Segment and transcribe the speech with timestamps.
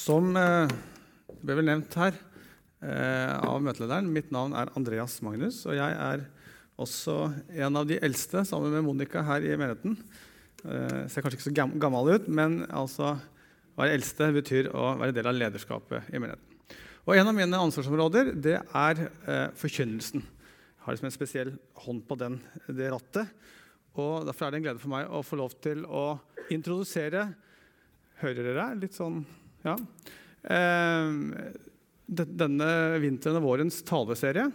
[0.00, 0.70] Som eh,
[1.28, 5.58] det ble vel nevnt her eh, av møtelederen, mitt navn er Andreas Magnus.
[5.68, 6.22] Og jeg er
[6.80, 7.16] også
[7.52, 9.98] en av de eldste, sammen med Monica, her i menigheten.
[10.60, 15.14] Jeg ser kanskje ikke så gammel ut, men altså, å være eldste betyr å være
[15.16, 16.46] del av lederskapet i menigheten.
[17.08, 20.24] Og En av mine ansvarsområder det er eh, forkynnelsen.
[20.24, 21.52] Jeg har liksom en spesiell
[21.84, 22.38] hånd på den,
[22.68, 23.32] det rattet.
[24.00, 26.06] Og Derfor er det en glede for meg å få lov til å
[26.52, 27.28] introdusere
[28.20, 28.66] Hører dere?
[28.76, 29.22] Litt sånn
[29.66, 29.76] Ja.
[30.42, 31.10] Eh,
[32.10, 32.70] denne
[33.02, 34.48] vinteren og vårens taleserie.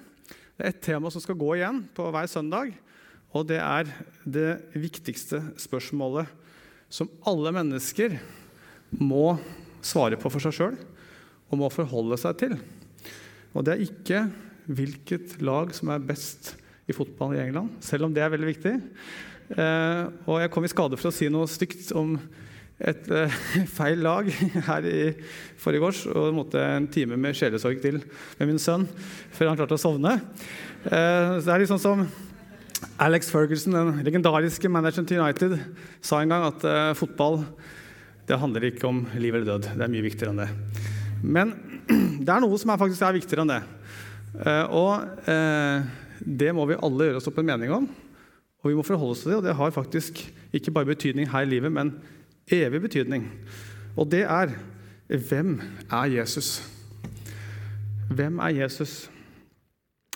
[0.56, 2.74] Det er et tema som skal gå igjen på hver søndag.
[3.36, 3.90] Og det er
[4.24, 6.32] det viktigste spørsmålet
[6.92, 8.16] som alle mennesker
[8.96, 9.36] må
[9.86, 10.78] svare på for seg sjøl
[11.52, 12.56] og må forholde seg til.
[13.56, 14.22] Og det er ikke
[14.66, 16.56] hvilket lag som er best
[16.90, 18.74] i fotball i England, selv om det er veldig viktig.
[19.56, 22.16] Eh, og jeg kom i skade for å si noe stygt om
[22.80, 23.32] et uh,
[23.78, 24.28] feil lag
[24.68, 25.00] her i
[25.62, 28.02] forgårs og måtte en time med sjelesorg til
[28.40, 28.84] med min sønn
[29.36, 30.18] før han klarte å sovne.
[30.84, 32.06] Uh, det er litt sånn som
[33.02, 35.56] Alex Ferguson, den legendariske manageren til United,
[36.04, 37.44] sa en gang at uh, fotball
[38.26, 39.70] det handler ikke om liv eller død.
[39.78, 40.50] Det er mye viktigere enn det.
[41.22, 41.54] Men
[42.26, 43.62] det er noe som er faktisk er viktigere enn det.
[44.74, 45.06] og
[46.26, 47.86] det må vi alle gjøre oss opp en mening om.
[48.66, 50.24] Og vi må forholde oss til det, og det har faktisk
[50.58, 51.94] ikke bare betydning her i livet, men
[52.52, 53.28] evig betydning.
[53.96, 54.56] Og det er
[55.06, 55.60] hvem
[55.94, 56.64] er Jesus?
[58.10, 59.06] Hvem er Jesus?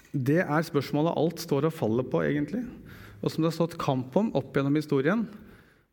[0.09, 2.63] Det er spørsmålet alt står og faller på, egentlig.
[3.21, 5.27] Og som det har stått kamp om opp gjennom historien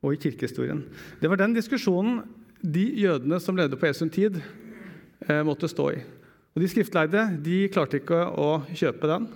[0.04, 0.84] og i kirkehistorien.
[1.20, 2.22] Det var den diskusjonen
[2.62, 4.40] de jødene som levde på Jesu tid,
[5.28, 6.00] eh, måtte stå i.
[6.54, 9.28] Og De skriftleide de klarte ikke å kjøpe den,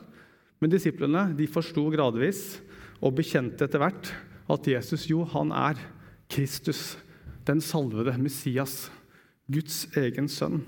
[0.60, 2.60] men disiplene de forsto gradvis
[3.00, 4.12] og bekjente etter hvert
[4.50, 5.76] at Jesus jo, han er
[6.30, 6.96] Kristus,
[7.48, 8.90] den salvede Messias,
[9.50, 10.60] Guds egen sønn.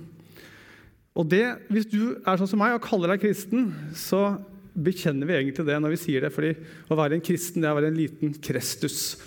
[1.14, 4.40] Og det, Hvis du er sånn som meg og kaller deg kristen, så
[4.72, 6.32] bekjenner vi egentlig det når vi sier det.
[6.32, 6.54] fordi
[6.88, 9.18] å være en kristen det er å være en liten Krestus.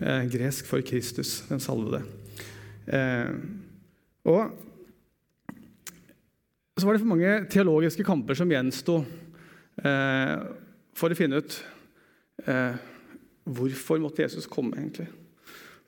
[0.00, 2.02] Eh, gresk for Kristus, den salvede.
[2.86, 3.32] Eh,
[4.26, 4.56] og
[6.76, 8.98] så var det for mange teologiske kamper som gjensto
[9.80, 10.34] eh,
[10.96, 11.56] for å finne ut
[12.44, 12.76] eh,
[13.48, 14.76] hvorfor måtte Jesus komme.
[14.76, 15.08] egentlig.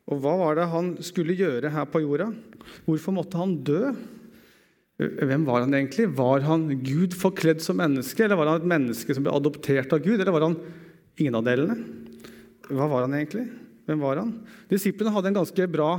[0.08, 2.30] Og hva var det han skulle gjøre her på jorda?
[2.86, 3.92] Hvorfor måtte han dø?
[4.98, 6.08] Hvem var han egentlig?
[6.16, 10.02] Var han Gud forkledd som menneske, eller var han et menneske som ble adoptert av
[10.02, 10.56] Gud, eller var han
[11.20, 11.76] ingen av delene?
[12.68, 13.46] Hva var han egentlig?
[13.88, 14.32] Hvem var han?
[14.72, 15.92] Disiplene hadde en ganske bra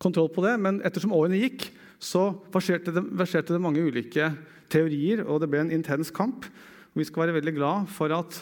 [0.00, 4.30] kontroll på det, men ettersom årene gikk, så verserte det, verserte det mange ulike
[4.72, 6.46] teorier, og det ble en intens kamp.
[6.92, 8.38] Og vi skal være veldig glad for at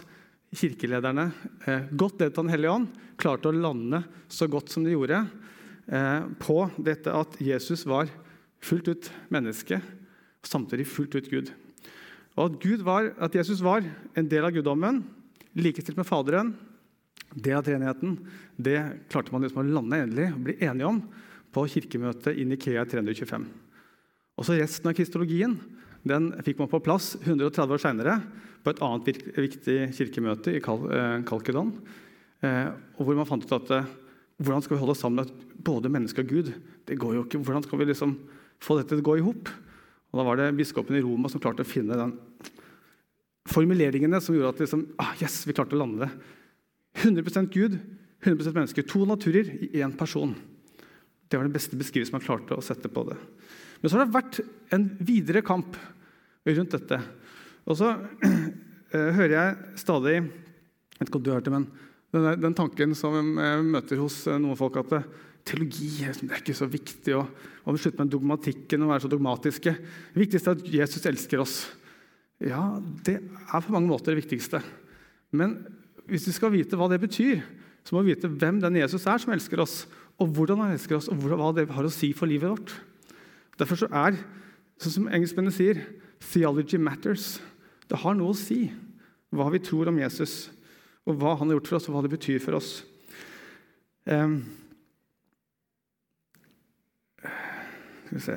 [0.55, 1.31] kirkelederne,
[1.67, 5.25] eh, godt ledet av Den hellige ånd, klarte å lande så godt som de gjorde
[5.87, 8.11] eh, på dette at Jesus var
[8.65, 11.53] fullt ut menneske og samtidig fullt ut Gud.
[12.35, 15.05] Og at, var, at Jesus var en del av guddommen,
[15.55, 16.55] likestilt med Faderen,
[17.35, 18.17] del av treenigheten,
[18.57, 18.79] det
[19.11, 21.01] klarte man liksom å lande endelig og bli enige om
[21.55, 23.47] på kirkemøtet i Nikea 325.
[24.41, 25.55] Også resten av kristologien
[26.05, 28.19] den fikk man på plass 130 år seinere
[28.65, 31.75] på et annet viktig kirkemøte i eh, Kalkedon.
[32.45, 33.91] Eh, hvor man fant ut at eh,
[34.41, 36.51] hvordan skal vi holde sammen med både menneske og Gud?
[36.89, 37.43] Det går jo ikke.
[37.45, 38.17] Hvordan skal vi liksom
[38.65, 39.51] få dette til å gå i hop?
[40.15, 42.15] Da var det biskopen i Roma som klarte å finne den
[43.51, 46.11] formuleringene som gjorde at liksom, ah, yes, vi klarte å lande det.
[47.03, 47.77] 100% Gud,
[48.25, 48.85] 100% menneske.
[48.89, 50.33] To naturer i én person.
[51.29, 53.19] Det var den beste beskrivelsen man klarte å sette på det.
[53.81, 54.41] Men så har det vært
[54.73, 55.77] en videre kamp
[56.47, 57.01] rundt dette.
[57.65, 61.65] Og så uh, hører jeg stadig jeg vet ikke om du har hørt det, men
[62.15, 65.09] den, den tanken som jeg møter hos uh, noen folk, at
[65.45, 67.17] teologi er ikke så viktig.
[67.19, 67.27] Og,
[67.65, 69.75] og slutte med dogmatikken og være så dogmatiske.
[70.15, 71.57] Det viktigste er at Jesus elsker oss.
[72.45, 74.63] Ja, det er på mange måter det viktigste.
[75.35, 75.59] Men
[76.11, 77.43] hvis vi skal vite hva det betyr,
[77.85, 79.85] så må vi vite hvem den Jesus er som elsker oss,
[80.21, 82.75] og hvordan han elsker oss, og hva det har å si for livet vårt.
[83.61, 84.17] Derfor så er,
[84.81, 85.83] sånn som engelskmennene sier,
[86.25, 87.41] 'theology matters'.
[87.91, 88.67] Det har noe å si
[89.35, 90.49] hva vi tror om Jesus,
[91.05, 92.77] og hva han har gjort for oss, og hva det betyr for oss.
[94.05, 94.43] Um,
[98.05, 98.37] skal vi se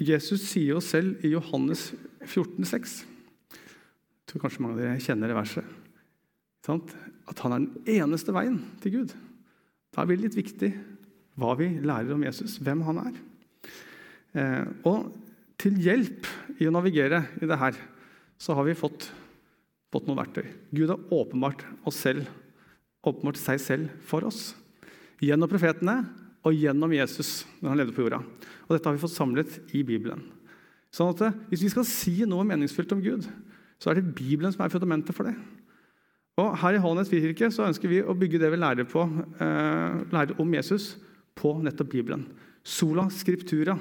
[0.00, 1.90] Jesus sier jo selv i Johannes
[2.24, 5.66] 14, 14,6 Jeg tror kanskje mange av dere kjenner det verset.
[6.70, 9.14] At han er den eneste veien til Gud.
[9.90, 10.70] Da er det litt viktig
[11.40, 13.18] hva vi lærer om Jesus, hvem han er.
[14.36, 15.10] Eh, og
[15.60, 16.28] til hjelp
[16.60, 17.76] i å navigere i det her,
[18.40, 19.10] så har vi fått,
[19.92, 20.46] fått noen verktøy.
[20.72, 22.28] Gud har åpenbart, selv,
[23.04, 24.54] åpenbart seg selv for oss.
[25.20, 25.98] gjennom profetene
[26.48, 28.22] og gjennom Jesus når han levde på jorda.
[28.64, 30.22] Og Dette har vi fått samlet i Bibelen.
[30.90, 33.28] Sånn at Hvis vi skal si noe meningsfylt om Gud,
[33.78, 35.36] så er det Bibelen som er fundamentet for det.
[36.40, 39.04] Og Her i Hånes frikirke så ønsker vi å bygge det vi lærer, på,
[39.40, 40.96] eh, lærer om Jesus,
[41.36, 42.26] på nettopp Bibelen.
[42.64, 43.78] Sola scriptura.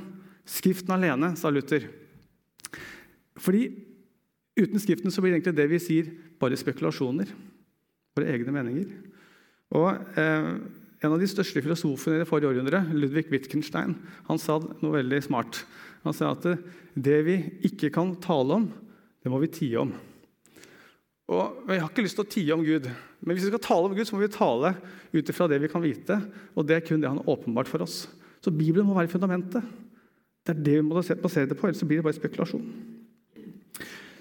[0.49, 1.85] Skriften alene, sa Luther.
[3.39, 3.69] Fordi
[4.59, 6.09] uten Skriften så blir egentlig det vi sier,
[6.41, 7.29] bare spekulasjoner.
[8.17, 8.91] Våre egne meninger.
[9.77, 10.53] Og eh,
[10.99, 13.93] En av de største filosofene i det forrige århundret, Ludvig Wittgenstein,
[14.27, 15.61] han sa noe veldig smart.
[16.03, 16.43] Han sa at
[16.91, 17.37] det vi
[17.69, 18.65] ikke kan tale om,
[19.23, 19.93] det må vi tie om.
[21.31, 22.89] Og Jeg har ikke lyst til å tie om Gud,
[23.23, 24.73] men hvis vi skal tale om Gud, så må vi tale
[25.13, 26.19] ut ifra det vi kan vite.
[26.51, 28.01] Og det er kun det han har åpenbart for oss.
[28.43, 29.63] Så Bibelen må være fundamentet.
[30.49, 32.65] Det er det vi må basere det på, ellers blir det bare spekulasjon.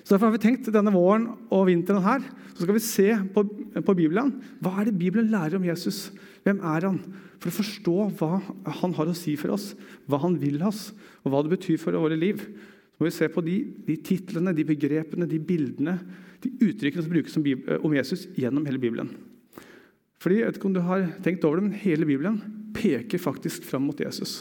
[0.05, 2.23] Så Derfor har vi tenkt denne våren og vinteren her
[2.59, 3.45] så skal vi se på,
[3.87, 4.33] på Bibelen.
[4.59, 6.09] Hva er det Bibelen lærer om Jesus?
[6.43, 6.97] Hvem er han?
[7.39, 8.41] For å forstå hva
[8.81, 9.71] han har å si for oss,
[10.11, 10.89] hva han vil oss,
[11.23, 12.43] og hva det betyr for våre liv.
[12.43, 15.95] Så må vi se på de, de titlene, de begrepene, de bildene,
[16.43, 17.39] de uttrykkene som brukes
[17.79, 19.15] om Jesus gjennom hele Bibelen.
[20.19, 22.41] Fordi, jeg vet ikke om du har tenkt over det, men Hele Bibelen
[22.75, 24.41] peker faktisk fram mot Jesus.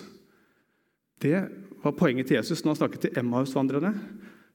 [1.22, 1.38] Det
[1.84, 3.94] var poenget til Jesus når han snakket til Emmaus-vandrerne.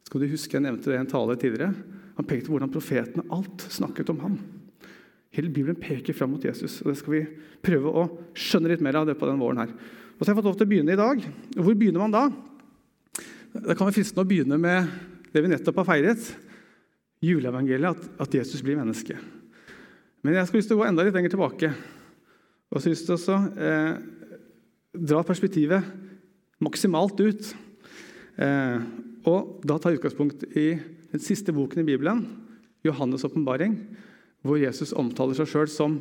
[0.07, 1.75] Skal du huske, Jeg nevnte det i en tale tidligere.
[2.17, 4.39] Han pekte på hvordan profetene alt snakket om ham.
[5.33, 6.83] Hele Bibelen peker fram mot Jesus.
[6.83, 7.27] og Det skal vi
[7.65, 9.63] prøve å skjønne litt mer av det på den våren.
[9.65, 9.73] her.
[9.73, 11.23] Og så har jeg fått lov til å begynne i dag.
[11.57, 12.25] Hvor begynner man da?
[13.53, 14.91] Det kan være fristende å begynne med
[15.33, 16.29] det vi nettopp har feiret.
[17.23, 19.17] Juleevangeliet, at, at Jesus blir menneske.
[20.23, 21.73] Men jeg skal lyst til å gå enda litt lenger tilbake.
[22.73, 23.97] Og så lyst til å eh,
[24.93, 26.12] dra perspektivet
[26.62, 27.53] maksimalt ut.
[28.41, 28.79] Eh,
[29.29, 30.69] og da tar jeg utgangspunkt i
[31.12, 32.25] den siste boken i Bibelen,
[32.87, 33.76] Johannes' åpenbaring,
[34.43, 36.00] hvor Jesus omtaler seg sjøl som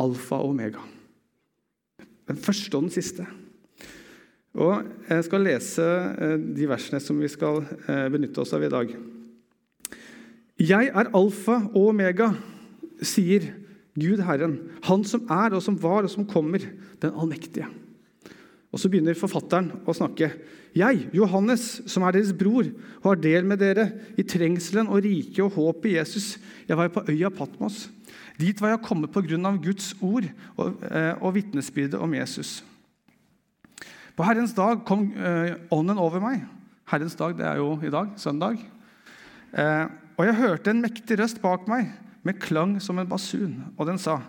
[0.00, 0.82] alfa og omega.
[2.30, 3.26] Den første og den siste.
[4.52, 8.72] Og Jeg skal lese eh, de versene som vi skal eh, benytte oss av i
[8.72, 8.92] dag.
[10.62, 12.30] Jeg er alfa og omega,
[13.02, 13.48] sier
[13.98, 16.64] Gud Herren, Han som er og som var og som kommer,
[17.00, 17.66] den allmektige.
[18.72, 20.30] Og Så begynner forfatteren å snakke.
[20.72, 22.70] Jeg, Johannes, som er deres bror
[23.04, 27.04] har del med dere i trengselen og riket og håpet i Jesus, jeg var på
[27.12, 27.90] øya Patmos.
[28.40, 29.52] Dit var jeg kommet pga.
[29.60, 30.24] Guds ord
[30.56, 32.62] og, eh, og vitnesbyrdet om Jesus.
[34.16, 36.46] På Herrens dag kom eh, ånden over meg.
[36.88, 38.56] Herrens dag det er jo i dag, søndag.
[39.52, 39.86] Eh,
[40.16, 41.92] og jeg hørte en mektig røst bak meg
[42.24, 44.20] med klang som en basun, og den sa:"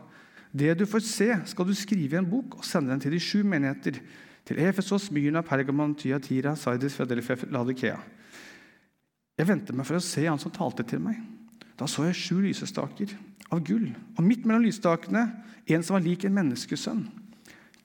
[0.54, 3.19] Det du får se, skal du skrive i en bok og sende den til de
[3.19, 3.98] sju menigheter
[4.48, 8.00] til Efesos, Myrna, Pergamon, Tyatira, Sardis, Philadelphia, Ladikea.
[9.38, 11.18] Jeg ventet meg for å se han som talte til meg.
[11.80, 13.16] Da så jeg sju lysestaker
[13.54, 13.88] av gull,
[14.18, 15.25] og midt mellom lysstakene
[15.72, 17.06] en som var lik en menneskesønn,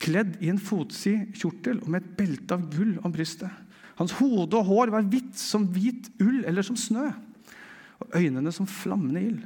[0.03, 3.51] kledd i en fotsid kjortel og med et belte av gull om brystet.
[3.99, 7.09] Hans hode og hår var hvitt som hvit ull eller som snø,
[7.99, 9.41] og øynene som flammende ild.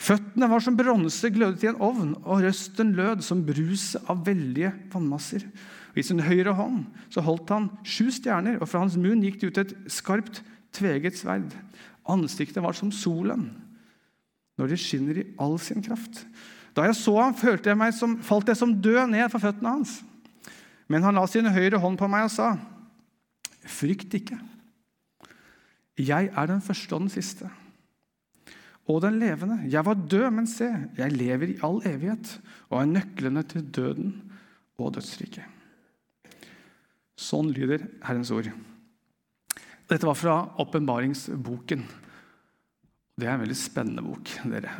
[0.00, 4.72] Føttene var som bronse glødet i en ovn, og røsten lød som bruset av veldige
[4.92, 5.44] vannmasser.
[5.90, 9.40] Og I sin høyre hånd så holdt han sju stjerner, og fra hans munn gikk
[9.40, 10.42] det ut et skarpt,
[10.76, 11.50] tveget sverd.
[12.10, 13.48] Ansiktet var som solen
[14.60, 16.22] når det skinner i all sin kraft.
[16.76, 20.00] Da jeg så ham, jeg meg som, falt jeg som død ned for føttene hans.
[20.90, 22.56] Men han la sin høyre hånd på meg og sa,
[23.60, 24.38] 'Frykt ikke.
[25.98, 27.50] Jeg er den første og den siste.'
[28.88, 29.60] Og den levende.
[29.70, 30.66] Jeg var død, men se,
[30.98, 34.32] jeg lever i all evighet og er nøklene til døden
[34.78, 35.44] og dødsriket.
[37.20, 38.48] Sånn lyder Herrens ord.
[39.90, 41.82] Dette var fra åpenbaringsboken.
[43.20, 44.30] Det er en veldig spennende bok.
[44.48, 44.72] dere.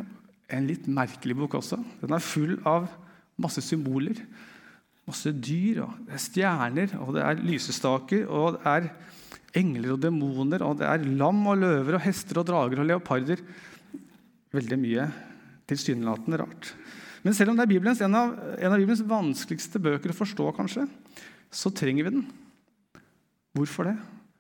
[0.49, 1.79] En litt merkelig bok også.
[2.01, 2.89] Den er full av
[3.41, 4.23] masse symboler.
[5.09, 8.89] Masse dyr, og det er stjerner, og det er lysestaker, og det er
[9.59, 13.43] engler og demoner, og det er lam og løver og hester og drager og leoparder.
[14.55, 15.09] Veldig mye
[15.71, 16.73] tilsynelatende rart.
[17.27, 20.47] Men selv om det er Bibelens, en, av, en av Bibelens vanskeligste bøker å forstå,
[20.57, 20.87] kanskje,
[21.51, 22.27] så trenger vi den.
[23.57, 23.97] Hvorfor det?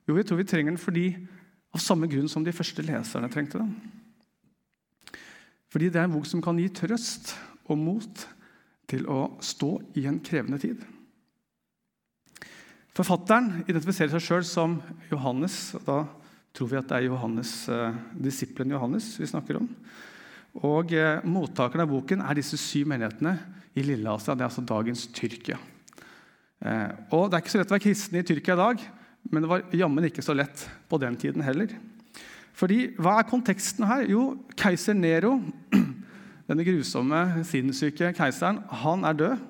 [0.09, 1.07] Jo, jeg tror vi trenger den fordi
[1.71, 3.75] av samme grunn som de første leserne trengte den.
[5.71, 7.35] Fordi det er en bok som kan gi trøst
[7.71, 8.25] og mot
[8.90, 10.81] til å stå i en krevende tid.
[12.97, 14.81] Forfatteren identifiserer seg sjøl som
[15.12, 15.76] Johannes.
[15.79, 15.99] og Da
[16.57, 19.69] tror vi at det er Johannes, eh, disippelen Johannes vi snakker om.
[20.67, 23.37] Og eh, Mottakerne av boken er disse syv menighetene
[23.79, 24.35] i Lilleasia.
[24.35, 25.61] Det er altså dagens Tyrkia.
[26.61, 28.83] Eh, og Det er ikke så lett å være kristen i Tyrkia i dag,
[29.31, 31.73] men det var jammen ikke så lett på den tiden heller.
[32.52, 34.05] Fordi, Hva er konteksten her?
[34.11, 35.38] Jo, keiser Nero,
[36.50, 39.47] denne grusomme, sinnssyke keiseren, han er død.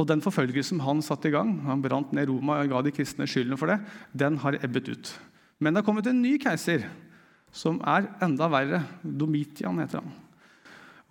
[0.00, 3.26] Og den forfølgelsen han satte i gang, han brant ned Roma og ga de kristne
[3.28, 3.80] skylden for det,
[4.16, 5.10] den har ebbet ut.
[5.60, 6.86] Men det har kommet en ny keiser
[7.52, 8.80] som er enda verre.
[9.04, 10.14] Domitian heter han.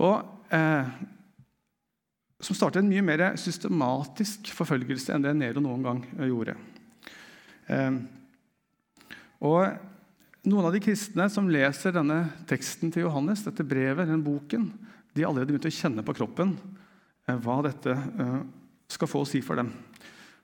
[0.01, 0.89] Og eh,
[2.41, 6.57] Som startet en mye mer systematisk forfølgelse enn det Nero noen gang gjorde.
[7.69, 8.01] Eh,
[9.45, 9.89] og
[10.41, 14.71] Noen av de kristne som leser denne teksten til Johannes, dette brevet, denne boken,
[15.13, 16.55] de har allerede begynt å kjenne på kroppen
[17.27, 18.39] eh, hva dette eh,
[18.89, 19.69] skal få å si for dem.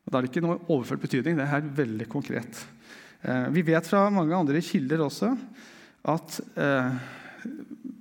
[0.05, 1.39] Og Da er det ikke noe overført betydning.
[1.39, 2.61] Det er her veldig konkret.
[3.25, 5.31] Eh, vi vet fra mange andre kilder også
[6.13, 6.37] at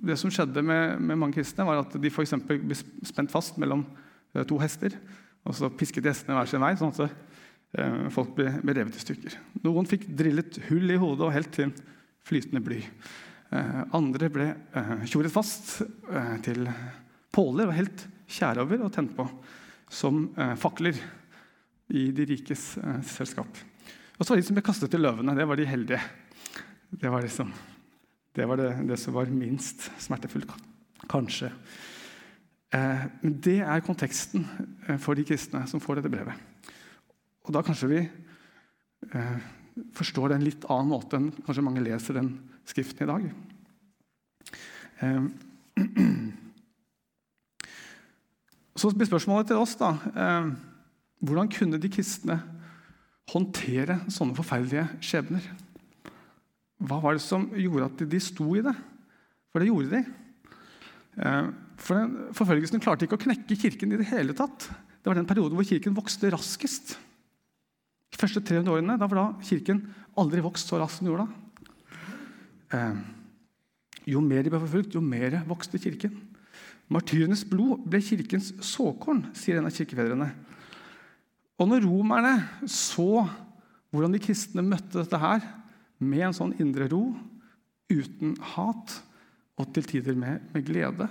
[0.03, 2.35] det som skjedde med, med mange kristne, var at de f.eks.
[2.47, 3.85] ble spent fast mellom
[4.47, 4.93] to hester.
[5.47, 9.37] Og så pisket hestene hver sin vei, sånn at folk ble, ble revet i stykker.
[9.65, 11.73] Noen fikk drillet hull i hodet og helt til
[12.27, 12.81] flytende bly.
[13.55, 16.67] Eh, andre ble eh, tjoret fast eh, til
[17.31, 19.23] påler og helt tjære over og tent på
[19.87, 20.25] som
[20.59, 20.97] fakler
[21.95, 22.73] i de rikes
[23.07, 23.59] selskap.
[24.17, 25.35] Og så var de som ble kastet til løvene.
[25.37, 26.01] Det var de heldige.
[26.91, 27.53] Det var, liksom,
[28.37, 30.53] det, var det, det, som var minst smertefullt,
[31.09, 31.49] kanskje.
[32.71, 34.43] Men det er konteksten
[35.01, 36.35] for de kristne som får dette brevet.
[37.47, 38.01] Og da kanskje vi
[39.95, 42.35] forstår det en litt annen måte enn kanskje mange leser den
[42.67, 43.27] Skriften i dag.
[44.99, 45.23] Eh,
[48.79, 50.49] så blir spørsmålet til oss da ehm,
[51.23, 52.35] Hvordan kunne de kristne
[53.31, 55.47] håndtere sånne forferdelige skjebner?
[56.77, 58.75] Hva var det som gjorde at de sto i det?
[59.49, 60.01] For det gjorde de.
[61.25, 64.69] Ehm, for den Forfølgelsen klarte ikke å knekke Kirken i det hele tatt.
[64.69, 66.97] Det var den perioden hvor Kirken vokste raskest.
[68.13, 69.83] De første 300 årene da var da Kirken
[70.17, 71.43] aldri vokst så raskt som den gjorde da.
[72.77, 72.97] Eh,
[74.07, 76.15] jo mer de ble forfulgt, jo mer vokste kirken.
[76.91, 80.29] Martyrenes blod ble kirkens såkorn, sier en av kirkefedrene.
[81.59, 82.33] Og når romerne
[82.69, 83.25] så
[83.91, 85.43] hvordan de kristne møtte dette her,
[85.99, 87.03] med en sånn indre ro,
[87.89, 88.97] uten hat
[89.57, 91.07] og til tider med, med glede,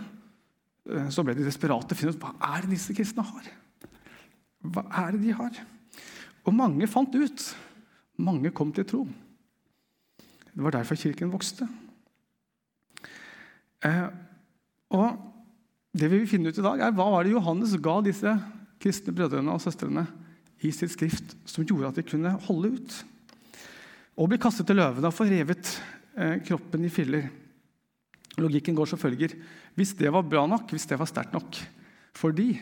[0.86, 1.96] eh, så ble de desperate.
[1.98, 3.48] finne ut hva er det disse kristne har.
[4.66, 5.62] Hva er det de har?
[6.46, 7.46] Og mange fant ut.
[8.22, 9.02] Mange kom til tro.
[10.56, 11.68] Det var derfor kirken vokste.
[13.84, 14.06] Eh,
[14.96, 15.32] og
[15.96, 18.28] Det vi vil finne ut i dag, er hva var det Johannes ga disse
[18.84, 20.02] kristne brødrene og søstrene
[20.60, 22.96] i sitt skrift som gjorde at de kunne holde ut.
[24.16, 25.73] Og bli kastet til løvene og få revet
[26.16, 27.28] eh, kroppen i filler.
[28.40, 29.35] Logikken går som følger.
[29.76, 31.58] Hvis det var bra nok, hvis det var sterkt nok
[32.16, 32.54] for de,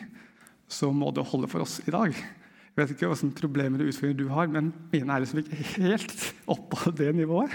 [0.67, 2.11] så må det holde for oss i dag.
[2.15, 6.15] Jeg vet ikke hvilke problemer og utfordringer du har, men mine er liksom ikke helt
[6.51, 7.53] oppå det nivået.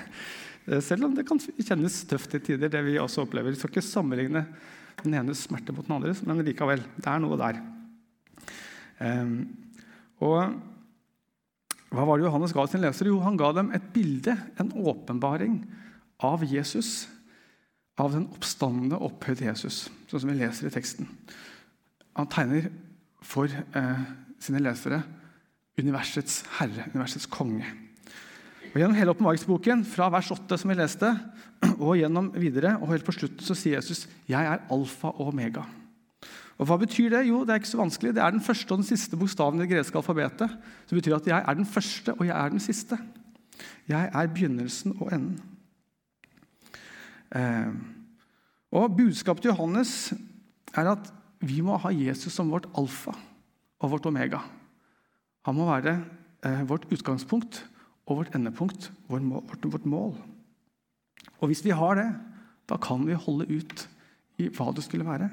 [0.65, 3.53] Eh, selv om det kan kjennes tøft i tider, det vi også opplever.
[3.53, 4.47] Vi skal ikke sammenligne
[5.05, 6.83] den enes smerte mot den andres, men likevel.
[6.97, 7.61] Det er noe der.
[9.01, 9.37] Um,
[10.21, 10.57] og
[11.91, 13.11] hva var det Johannes ga sin leser?
[13.11, 15.65] Jo, han ga dem et bilde, en åpenbaring,
[16.23, 17.09] av Jesus.
[17.99, 21.09] Av den oppstandende, opphøyde Jesus, sånn som vi leser i teksten.
[22.17, 22.71] Han tegner
[23.27, 24.05] for eh,
[24.41, 25.03] sine lesere
[25.81, 27.67] universets herre, universets konge.
[28.71, 31.11] Og Gjennom hele åpenbaringsboken, fra vers 8, som vi leste,
[31.83, 35.80] og gjennom videre, og helt på slutten, så sier Jesus 'Jeg er alfa og omega'.
[36.61, 37.23] Og Hva betyr det?
[37.25, 38.13] Jo, det er ikke så vanskelig.
[38.17, 40.59] Det er den første og den siste bokstaven i det greske alfabetet.
[40.87, 42.99] Som betyr at jeg er den første, og jeg er den siste.
[43.89, 45.41] Jeg er begynnelsen og enden.
[47.33, 47.73] Eh,
[48.77, 50.13] og Budskapet til Johannes
[50.77, 53.17] er at vi må ha Jesus som vårt alfa
[53.81, 54.43] og vårt omega.
[55.49, 55.97] Han må være
[56.45, 57.65] eh, vårt utgangspunkt
[58.05, 60.19] og vårt endepunkt, vårt, vårt, vårt mål.
[61.41, 62.11] Og hvis vi har det,
[62.69, 63.87] da kan vi holde ut
[64.37, 65.31] i hva det skulle være.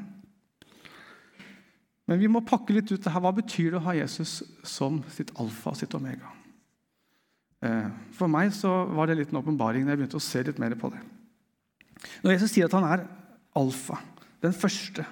[2.07, 3.23] Men vi må pakke litt ut det her.
[3.23, 6.31] Hva betyr det å ha Jesus som sitt alfa og sitt omega?
[7.65, 10.77] Eh, for meg så var det en åpenbaring da jeg begynte å se litt mer
[10.79, 11.01] på det.
[12.23, 13.03] Når Jesus sier at han er
[13.57, 13.99] alfa,
[14.45, 15.03] den første,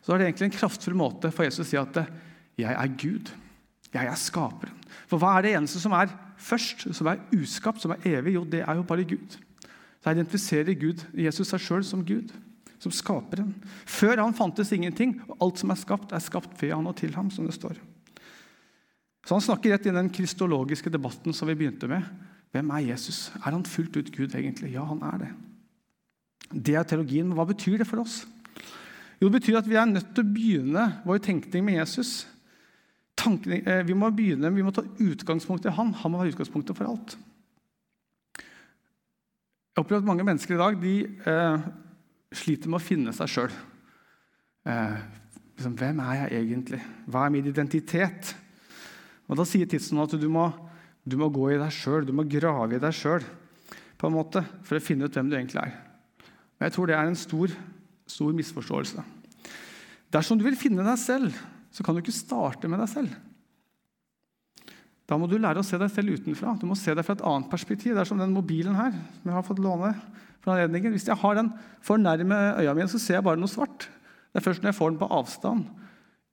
[0.00, 2.06] så er det egentlig en kraftfull måte for Jesus å si at
[2.56, 3.30] 'jeg er Gud'.
[3.92, 4.74] Jeg er skaperen.
[5.08, 8.34] For hva er det eneste som er først, som er uskapt, som er evig?
[8.34, 9.36] Jo, det er jo bare Gud.
[10.00, 12.30] Så identifiserer Gud, Jesus seg sjøl som Gud,
[12.80, 13.52] som skaperen.
[13.84, 17.14] Før han fantes ingenting, og alt som er skapt, er skapt ved han og til
[17.14, 17.78] ham, som det står.
[19.26, 22.06] Så han snakker rett inn i den kristologiske debatten som vi begynte med.
[22.54, 23.28] Hvem er Jesus?
[23.44, 24.72] Er han fullt ut Gud, egentlig?
[24.74, 25.30] Ja, han er det.
[26.50, 27.28] Det er teologien.
[27.28, 28.24] Men hva betyr det for oss?
[29.20, 32.24] Jo, Det betyr at vi er nødt til å begynne vår tenkning med Jesus
[33.20, 35.92] Tanken, eh, vi må begynne, vi må ta utgangspunkt i han.
[35.92, 37.16] Han må være utgangspunktet for alt.
[38.40, 41.58] Jeg opplever at mange mennesker i dag de, eh,
[42.34, 43.54] sliter med å finne seg sjøl.
[44.68, 44.96] Eh,
[45.56, 46.80] liksom, hvem er jeg egentlig?
[47.10, 48.34] Hva er min identitet?
[49.30, 50.48] Og Da sier tidsånden at du må,
[51.06, 53.26] du må gå i deg sjøl, du må grave i deg sjøl
[54.00, 55.74] for å finne ut hvem du egentlig er.
[56.58, 57.52] Og Jeg tror det er en stor,
[58.08, 59.04] stor misforståelse.
[60.10, 61.36] Dersom du vil finne deg selv,
[61.70, 63.12] så kan du ikke starte med deg selv.
[65.06, 66.54] Da må du lære å se deg selv utenfra.
[66.58, 67.94] Du må se deg fra et annet perspektiv.
[67.94, 68.94] Det er som den mobilen her.
[68.94, 69.94] som jeg har fått låne
[70.44, 70.94] fra anledningen.
[70.94, 71.52] Hvis jeg har den
[71.84, 73.88] for nærme øya mine, så ser jeg bare noe svart.
[74.30, 75.68] Det er først når jeg får den på avstand,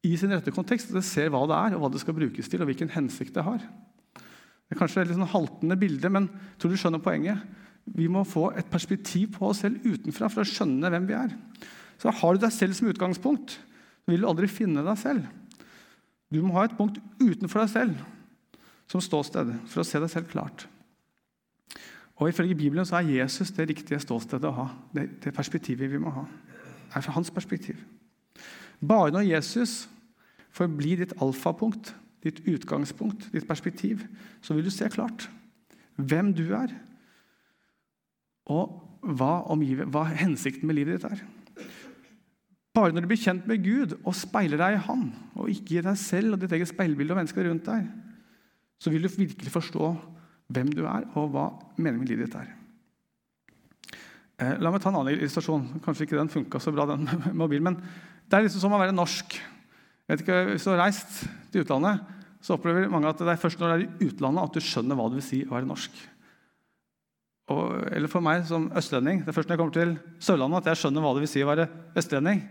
[0.06, 2.48] i sin rette kontekst, at jeg ser hva det er, og hva det skal brukes
[2.48, 3.64] til, og hvilken hensikt det har.
[4.68, 7.42] Det er kanskje et litt sånn haltende bilde, men jeg tror du skjønner poenget.
[7.98, 11.34] Vi må få et perspektiv på oss selv utenfra for å skjønne hvem vi er.
[11.98, 15.26] Så Har du deg selv som utgangspunkt, så vil du aldri finne deg selv.
[16.32, 18.04] Du må ha et punkt utenfor deg selv
[18.92, 20.68] som ståsted for å se deg selv klart.
[22.18, 24.68] Og Ifølge Bibelen så er Jesus det riktige ståstedet å ha.
[24.94, 26.26] Det, det perspektivet vi må ha,
[26.88, 27.78] Det er fra hans perspektiv.
[28.82, 29.90] Bare når Jesus
[30.56, 31.94] får bli ditt alfapunkt,
[32.24, 34.06] ditt utgangspunkt, ditt perspektiv,
[34.42, 35.30] så vil du se klart
[35.98, 36.74] hvem du er,
[38.46, 41.24] og hva, omgiver, hva hensikten med livet ditt er.
[42.78, 45.86] Bare når du blir kjent med Gud og speiler deg i Han, og ikke i
[45.86, 47.88] deg selv og ditt eget speilbilde og mennesker rundt deg,
[48.78, 49.90] så vil du virkelig forstå
[50.54, 52.54] hvem du er, og hva meningen med livet ditt er.
[54.38, 55.66] Eh, la meg ta en annen illustrasjon.
[55.86, 57.08] Kanskje ikke den funka så bra, den
[57.42, 57.72] mobilen.
[57.72, 57.80] Men
[58.30, 59.40] det er liksom som å være norsk.
[60.14, 62.04] Ikke, Hvis du har reist til utlandet,
[62.44, 64.96] så opplever mange at det er først når du er i utlandet at du skjønner
[64.96, 65.98] hva det vil si å være norsk.
[67.48, 70.74] Og, eller for meg som østlending Det er først når jeg kommer til Sørlandet at
[70.74, 71.68] jeg skjønner hva det vil si å være
[72.00, 72.42] østlending.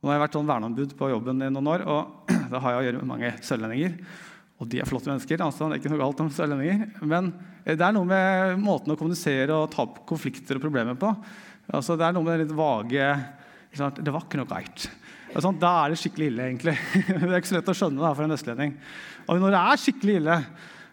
[0.00, 2.80] Nå har jeg vært sånn verneombud på jobben i noen år, og da har jeg
[2.80, 3.98] å gjøre med mange sørlendinger.
[4.56, 5.42] Og de er flotte mennesker.
[5.44, 6.86] altså det er ikke noe galt om sørlendinger.
[7.04, 7.32] Men
[7.66, 11.10] det er noe med måten å kommunisere og ta opp konflikter og problemer på.
[11.66, 13.08] Altså, det er noe med den litt vage
[13.74, 14.86] Det var ikke noe greit.
[15.34, 16.76] Altså, da er det skikkelig ille, egentlig.
[17.20, 18.72] det er ikke så lett å skjønne da, for en østlending.
[19.26, 20.36] Og når det er skikkelig ille,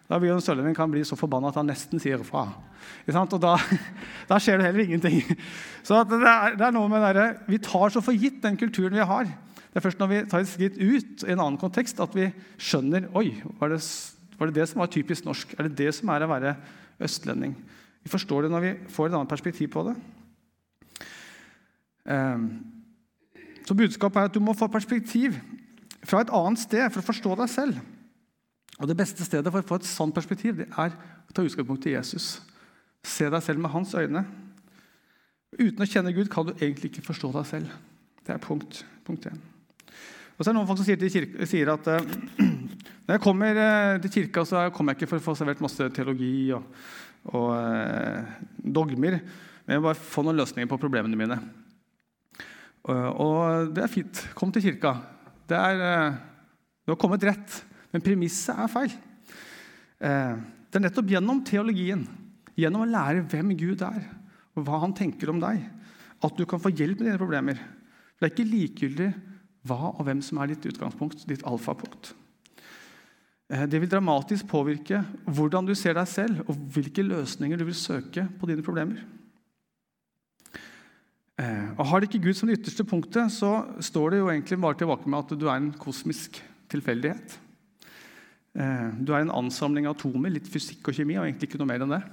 [0.10, 2.50] da blir en sørlending kan bli så forbanna at han nesten sier fra.
[3.08, 3.54] Og da,
[4.30, 5.22] da, skjer det heller ingenting.
[5.86, 8.98] Så det er, det er noe med der, Vi tar så for gitt den kulturen
[9.00, 9.32] vi har.
[9.74, 12.28] Det er først når vi tar et skritt ut i en annen kontekst, at vi
[12.62, 13.80] skjønner Oi, var det,
[14.38, 15.56] var det det som var typisk norsk?
[15.58, 16.52] Er det det som er å være
[17.02, 17.56] østlending?
[18.04, 19.96] Vi forstår det når vi får et annet perspektiv på det.
[22.14, 22.46] Ehm,
[23.66, 25.40] så budskapet er at du må få perspektiv
[26.04, 27.80] fra et annet sted for å forstå deg selv.
[28.78, 31.88] Og Det beste stedet for å få et sånt perspektiv det er å ta utgangspunkt
[31.90, 32.44] i Jesus.
[33.02, 34.26] Se deg selv med hans øyne.
[35.58, 37.74] Uten å kjenne Gud kan du egentlig ikke forstå deg selv.
[38.22, 39.53] Det er punkt, punkt 1.
[40.34, 42.14] Og så er det noen folk som sier, kirke, sier at uh,
[43.06, 45.90] når jeg kommer uh, til kirka, så kommer jeg ikke for å få servert masse
[45.94, 46.66] teologi og,
[47.30, 49.20] og uh, dogmer,
[49.64, 51.38] men jeg vil bare få noen løsninger på problemene mine.
[52.84, 54.24] og det er fint.
[54.36, 54.98] Kom til kirka.
[55.48, 56.18] Det er,
[56.84, 57.62] du har kommet rett,
[57.94, 58.98] men premisset er feil.
[60.04, 62.02] det er nettopp gjennom teologien,
[62.60, 64.02] gjennom å lære hvem Gud er,
[64.58, 65.64] og hva han tenker om deg,
[66.20, 67.64] at du kan få hjelp med dine problemer.
[68.18, 69.10] For det er ikke likegyldig
[69.68, 72.14] hva og hvem som er ditt utgangspunkt, ditt alfapunkt.
[73.50, 77.78] Eh, det vil dramatisk påvirke hvordan du ser deg selv, og hvilke løsninger du vil
[77.78, 79.04] søke på dine problemer.
[81.40, 84.60] Eh, og Har det ikke Gud som det ytterste punktet, så står det jo egentlig
[84.62, 87.40] bare tilbake med at du er en kosmisk tilfeldighet.
[88.54, 91.72] Eh, du er en ansamling av atomer, litt fysikk og kjemi, og egentlig ikke noe
[91.72, 92.04] mer enn det.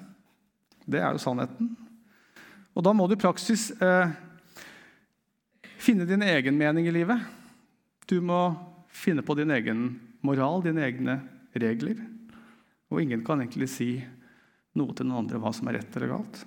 [0.91, 1.75] Det er jo sannheten.
[2.75, 4.15] Og da må du i praksis eh,
[5.81, 7.40] finne din egen mening i livet.
[8.11, 8.41] Du må
[8.91, 9.85] finne på din egen
[10.27, 11.21] moral, dine egne
[11.55, 12.01] regler.
[12.91, 13.93] Og ingen kan egentlig si
[14.75, 16.41] noe til noen andre hva som er rett eller galt.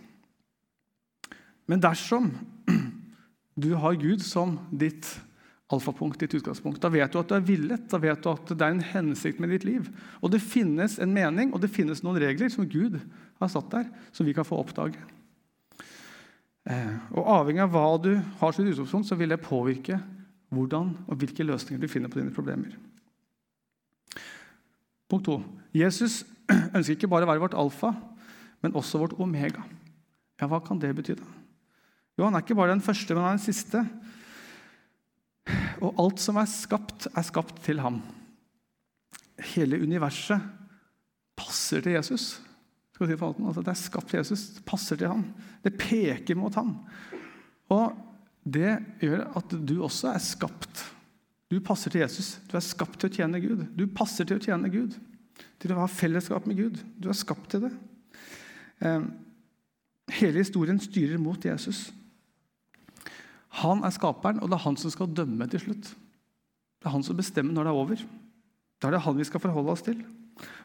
[1.72, 2.34] Men dersom
[3.64, 5.08] du har Gud som ditt
[5.74, 8.60] alfapunkt, ditt utgangspunkt, da vet du at du er villet, da vet du at det
[8.60, 9.88] er en hensikt med ditt liv.
[10.20, 13.00] Og det finnes en mening og det finnes noen regler som Gud
[13.40, 15.00] har satt der, som vi kan få oppdage.
[16.68, 19.98] Eh, og Avhengig av hva du har som utgangspunkt, så vil det påvirke
[20.56, 22.76] hvordan og hvilke løsninger du finner på dine problemer.
[25.10, 25.40] Punkt to.
[25.76, 26.24] Jesus
[26.76, 27.94] ønsker ikke bare å være vårt alfa,
[28.64, 29.66] men også vårt omega.
[30.40, 31.18] Ja, Hva kan det bety?
[31.20, 31.28] da?
[32.18, 33.84] Jo, Han er ikke bare den første, men han er den siste.
[35.84, 38.00] Og alt som er skapt, er skapt til ham.
[39.54, 40.42] Hele universet
[41.38, 42.38] passer til Jesus.
[42.94, 45.26] Si altså, det er skapt til Jesus, det passer til ham.
[45.64, 46.76] Det peker mot ham.
[47.74, 48.13] Og
[48.44, 50.84] det gjør at du også er skapt.
[51.52, 52.38] Du passer til Jesus.
[52.50, 53.66] Du er skapt til å tjene Gud.
[53.78, 54.96] Du passer til å tjene Gud,
[55.62, 56.80] til å ha fellesskap med Gud.
[57.00, 57.74] Du er skapt til det.
[58.84, 59.12] Ehm,
[60.20, 61.92] hele historien styrer mot Jesus.
[63.62, 65.94] Han er skaperen, og det er han som skal dømme til slutt.
[66.82, 68.06] Det er han som bestemmer når det er over.
[68.82, 70.02] Da er det han vi skal forholde oss til.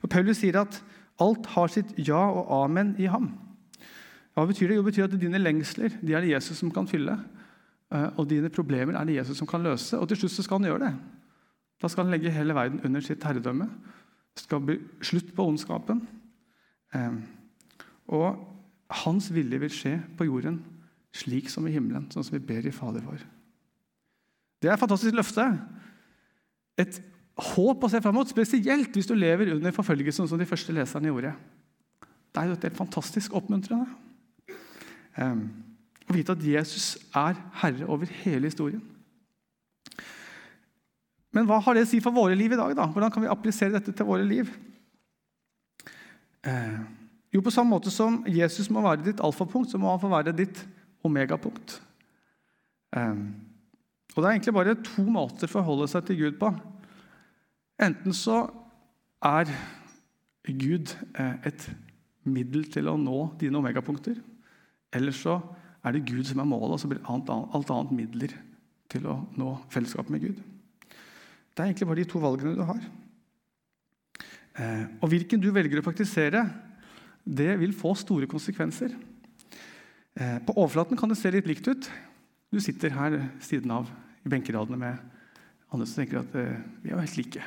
[0.03, 0.81] Og Paulus sier at
[1.23, 3.29] alt har sitt ja og amen i ham.
[4.35, 4.79] Hva betyr det?
[4.79, 7.19] Jo, det betyr at Dine lengsler de er det Jesus som kan fylle.
[7.93, 9.99] Eh, og dine problemer er det Jesus som kan løse.
[9.99, 10.93] Og til slutt så skal han gjøre det.
[11.83, 13.69] Da skal han legge hele verden under sitt herredømme.
[14.35, 16.03] Det skal bli slutt på ondskapen.
[16.95, 17.19] Eh,
[18.09, 18.45] og
[19.05, 20.63] hans vilje vil skje på jorden
[21.19, 23.23] slik som i himmelen, sånn som vi ber i Fader vår.
[24.61, 25.45] Det er et fantastisk løfte.
[26.79, 26.99] Et
[27.55, 31.11] håp å se fram mot, spesielt hvis du lever under forfølgelsen, som de første leserne
[31.11, 31.33] gjorde.
[32.35, 33.89] Det er jo et helt fantastisk oppmuntrende.
[35.19, 35.68] Um,
[36.09, 38.83] å vite at Jesus er herre over hele historien.
[41.35, 42.73] Men hva har det å si for våre liv i dag?
[42.77, 42.87] da?
[42.89, 44.49] Hvordan kan vi applisere dette til våre liv?
[46.47, 46.79] Eh,
[47.35, 50.37] jo, På samme måte som Jesus må være ditt alfapunkt, så må han få være
[50.37, 50.65] ditt
[51.05, 51.77] omegapunkt.
[52.97, 53.21] Eh,
[54.17, 56.51] og Det er egentlig bare to måter for å forholde seg til Gud på.
[57.79, 58.49] Enten så
[59.23, 59.53] er
[60.49, 61.69] Gud eh, et
[62.25, 64.17] middel til å nå dine omegapunkter.
[64.97, 67.95] Eller så er det Gud som er målet, og så blir alt annet, alt annet
[67.95, 68.35] midler
[68.91, 70.41] til å nå fellesskapet med Gud.
[71.55, 72.81] Det er egentlig bare de to valgene du har.
[74.59, 76.45] Eh, og hvilken du velger å praktisere,
[77.23, 78.95] det vil få store konsekvenser.
[80.19, 81.91] Eh, på overflaten kan det se litt likt ut.
[82.51, 83.91] Du sitter her siden av
[84.25, 85.03] i benkeradene med
[85.69, 87.45] andre som tenker at eh, vi er jo helt like.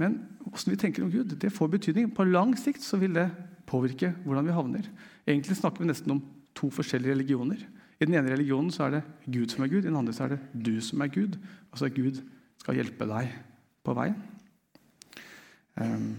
[0.00, 2.10] Men hvordan vi tenker om Gud, det får betydning.
[2.16, 3.28] På lang sikt så vil det
[3.68, 4.90] påvirke hvordan vi havner.
[5.28, 6.22] Egentlig snakker vi nesten om
[6.60, 7.62] to forskjellige religioner.
[8.00, 10.26] I den ene religionen så er det Gud som er Gud, i den andre så
[10.26, 11.36] er det du som er Gud.
[11.70, 12.20] Altså at Gud
[12.60, 13.32] skal hjelpe deg
[13.84, 14.16] på veien.
[15.80, 16.14] Um,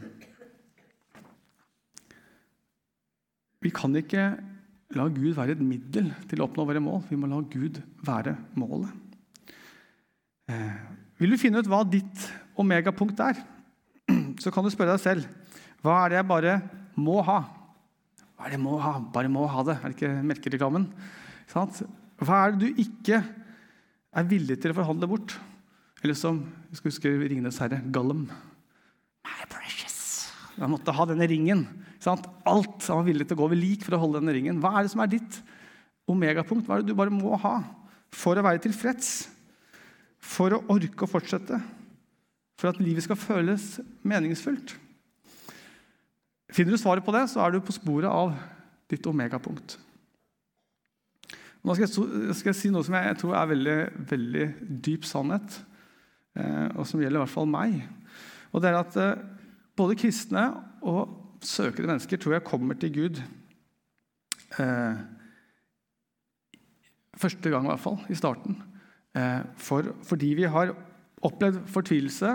[3.62, 4.26] vi kan ikke
[4.98, 7.04] la Gud være et middel til å oppnå våre mål.
[7.10, 8.94] Vi må la Gud være målet.
[10.50, 10.78] Uh,
[11.22, 12.28] vil du finne ut hva ditt
[12.60, 13.42] omegapunkt er,
[14.42, 15.30] så kan du spørre deg selv
[15.82, 16.56] hva er det jeg bare
[17.02, 17.40] må ha?
[18.50, 18.96] Jeg må ha?
[19.14, 19.78] Bare må ha det.
[19.78, 20.88] Er det ikke melkereklamen?
[21.52, 25.36] Hva er det du ikke er villig til å forhandle bort?
[26.02, 26.40] Eller som
[26.72, 28.24] jeg skal huske Ringenes herre, Gollum.
[29.28, 30.32] My precious.
[30.58, 31.66] Han måtte ha denne ringen.
[32.02, 32.26] Sant?
[32.50, 34.64] Alt han var villig til å gå over lik for å holde denne ringen.
[34.64, 35.42] Hva er det som er ditt
[36.10, 36.66] omegapunkt?
[36.66, 37.60] Hva er det du bare må ha
[38.16, 39.30] for å være tilfreds?
[40.22, 41.62] For å orke å fortsette?
[42.62, 44.76] for at livet skal føles meningsfullt.
[46.52, 48.34] Finner du svaret på det, så er du på sporet av
[48.92, 49.78] ditt omegapunkt.
[51.62, 53.78] Nå skal jeg, skal jeg, si noe som jeg tror er veldig,
[54.10, 54.46] veldig
[54.84, 55.60] dyp sannhet,
[56.36, 57.78] eh, og som gjelder i hvert fall meg.
[58.52, 59.22] Og det er at eh,
[59.78, 60.48] både kristne
[60.82, 63.22] og søkende mennesker tror jeg kommer til Gud
[64.60, 64.98] eh,
[67.22, 68.58] første gang, i hvert fall, i starten.
[69.16, 70.74] Eh, for, fordi vi har
[71.22, 72.34] opplevd fortvilelse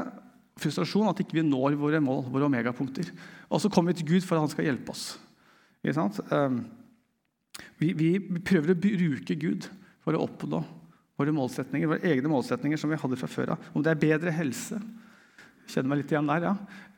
[0.60, 3.10] frustrasjon, at ikke vi ikke når våre mål, våre omegapunkter.
[3.52, 5.18] Og så kommer vi til Gud for at han skal hjelpe oss.
[5.86, 6.62] Ehm,
[7.80, 8.10] vi, vi,
[8.44, 9.68] prøver å bruke Gud
[10.04, 10.62] for å oppnå
[11.16, 13.68] våre målsetninger, våre egne målsetninger som vi hadde fra før av.
[13.76, 14.80] Om det er bedre helse,
[15.68, 16.54] kjenner meg litt igjen der, ja.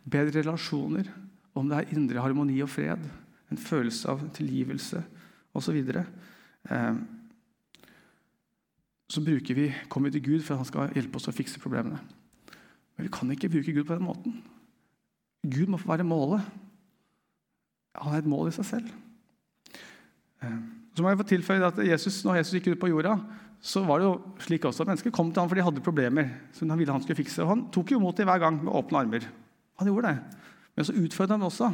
[0.06, 1.10] bedre relasjoner,
[1.58, 3.02] om det er indre harmoni og fred,
[3.48, 5.02] en følelse av tilgivelse
[5.56, 5.78] osv.
[5.82, 6.04] Så,
[6.70, 7.00] um,
[9.08, 11.62] så bruker vi, kommer vi til Gud for at han skal hjelpe oss å fikse
[11.62, 12.02] problemene.
[12.98, 14.40] Men vi kan ikke bruke Gud på den måten.
[15.46, 16.42] Gud må få være målet.
[17.94, 18.88] Han er et mål i seg selv.
[20.42, 20.56] Eh,
[20.94, 23.14] så må jeg få tilføye at Jesus, når Jesus gikk ut på jorda,
[23.62, 26.28] så var det jo slik også at mennesker kom til ham fordi de hadde problemer.
[26.52, 27.42] som han ville han skulle fikse.
[27.42, 29.30] Og han tok jo imot dem hver gang med åpne armer.
[29.78, 30.42] Han gjorde det.
[30.76, 31.70] Men så utfordret han også.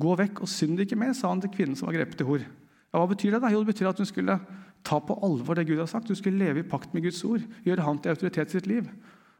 [0.00, 2.42] Gå vekk og synd ikke mer, sa han til kvinnen som var grepet til hor.
[2.42, 3.42] Ja, hva betyr det?
[3.42, 3.50] da?
[3.50, 4.38] Jo, det betyr at hun skulle
[4.86, 6.10] ta på alvor det Gud har sagt.
[6.10, 7.42] Hun skulle leve i pakt med Guds ord.
[7.66, 8.90] Gjøre han til autoritet i sitt liv.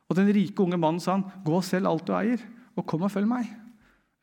[0.09, 2.41] Og den rike unge mannen sa han, 'Gå og selg alt du eier,
[2.77, 3.65] og kom og følg meg.'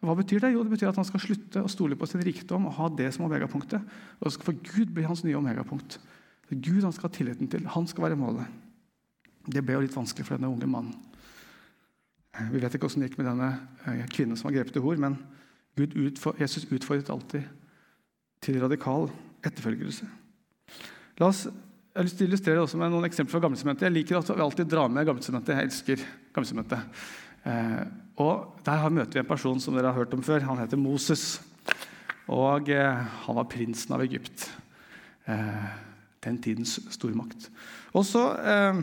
[0.02, 0.54] Hva betyr det?
[0.54, 3.12] Jo, det betyr at han skal slutte å stole på sin rikdom og ha det
[3.13, 3.82] som omegapunktet.
[4.20, 6.00] Og For Gud blir hans nye omegapunkt.
[6.50, 7.67] Det er Gud han skal ha tilliten til.
[7.67, 8.48] Han skal være målet.
[9.46, 10.96] Det ble jo litt vanskelig for denne unge mannen.
[12.52, 13.50] Vi vet ikke hvordan det gikk med denne
[13.86, 15.20] eh, kvinnen som var grepet i hor, men
[15.78, 17.44] utfor, Jesus utfordret alltid
[18.41, 19.10] til radikal
[19.46, 20.08] etterfølgelse.
[21.20, 21.46] La oss
[21.91, 23.84] jeg har lyst til å illustrere også med noen eksempler fra Gammelsementet.
[23.84, 25.58] Jeg liker at vi alltid drar med Gammelsementet.
[25.58, 27.01] Jeg elsker Gammelsementet.
[27.43, 27.82] Eh,
[28.23, 30.45] og Der møter vi en person som dere har hørt om før.
[30.47, 31.41] Han heter Moses.
[32.32, 34.47] Og eh, han var prinsen av Egypt.
[35.27, 35.67] Eh,
[36.23, 37.49] den tidens stormakt.
[37.91, 38.80] Og så eh,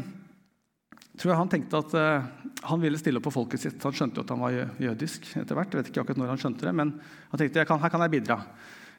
[1.16, 2.29] tror jeg han tenkte at eh,
[2.68, 3.81] han ville stille opp på folket sitt.
[3.88, 5.73] Han skjønte jo at han var jødisk etter hvert.
[5.73, 6.99] Jeg vet ikke akkurat når han skjønte det, men
[7.33, 8.42] han tenkte at her kan jeg bidra.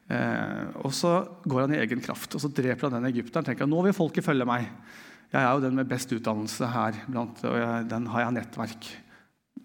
[0.09, 3.45] Eh, og så går han i egen kraft og så dreper han den egypteren.
[3.45, 4.65] tenker han, nå vil folket følge meg.
[5.29, 8.87] Jeg er jo den med best utdannelse her, blant, og jeg, den har jeg nettverk.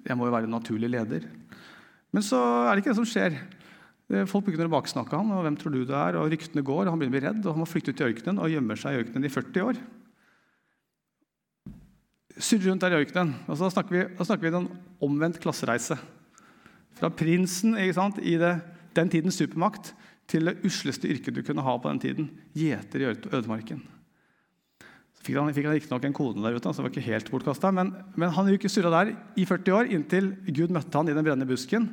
[0.05, 1.25] Jeg må jo være en naturlig leder.
[2.13, 3.39] Men så er det ikke det som skjer.
[4.29, 6.19] Folk begynner å baksnakke han, og hvem tror du det er?
[6.21, 8.09] Og ryktene går, og han begynner å bli redd, og han må flykte ut i
[8.11, 9.81] ørkenen og gjemmer seg i ørkenen i 40 år.
[12.37, 13.33] Surrer rundt der i ørkenen.
[13.49, 14.71] Og så snakker vi, da snakker vi om en
[15.09, 15.97] omvendt klassereise.
[17.01, 18.59] Fra prinsen sant, i det,
[18.95, 19.95] den tidens supermakt
[20.31, 22.31] til det usleste yrket du kunne ha på den tiden.
[22.57, 23.83] Gjeter i ødemarken.
[25.15, 27.31] Så fikk han, fikk han riktignok en kone der ute, så det var ikke helt
[27.33, 27.73] bortkasta.
[27.75, 31.27] Men, men han gikk surra der i 40 år, inntil Gud møtte han i den
[31.27, 31.91] brennende busken.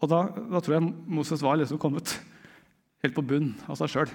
[0.00, 2.16] Og da, da tror jeg Moses var liksom kommet
[3.04, 4.14] helt på bunn av seg sjøl.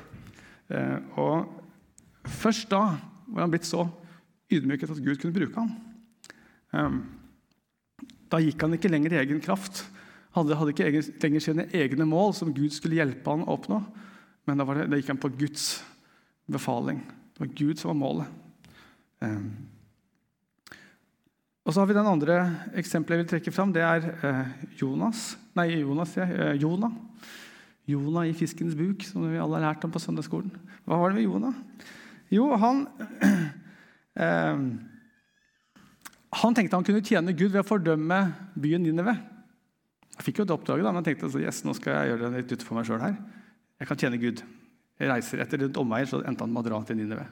[0.73, 2.81] Eh, og først da
[3.29, 3.85] var han blitt så
[4.53, 5.75] ydmyket at Gud kunne bruke ham.
[6.73, 6.97] Eh,
[8.33, 9.85] da gikk han ikke lenger i egen kraft.
[10.35, 13.79] Han hadde ikke lenger sine egne mål som Gud skulle hjelpe han å oppnå.
[14.45, 15.69] Men da, det, da gikk han på Guds
[16.51, 16.99] befaling.
[17.33, 18.27] Det var Gud som var målet.
[19.23, 19.47] Um.
[21.65, 22.35] Og så har vi Den andre
[22.77, 25.33] eksempelet jeg vil trekke fram, det er eh, Jonas.
[25.57, 26.91] Nei, Jonas, ja, eh, Jonah.
[27.89, 30.51] Jonah i fiskens buk, som vi alle har lært om på søndagsskolen.
[30.85, 31.55] Hva var det med Jonah?
[32.33, 32.85] Jo, han
[34.25, 34.61] eh,
[36.35, 38.19] Han tenkte han kunne tjene Gud ved å fordømme
[38.59, 39.15] byen Ninneve.
[40.15, 42.43] Jeg fikk jo et oppdrag, da, men tenkte altså, yes, nå skal jeg gjøre det
[42.43, 43.17] litt utenfor meg sjøl her.
[43.81, 44.43] Jeg kan tjene Gud.
[44.95, 47.25] Jeg reiser etter rundt omveier, så endte han med å dra til Nineve.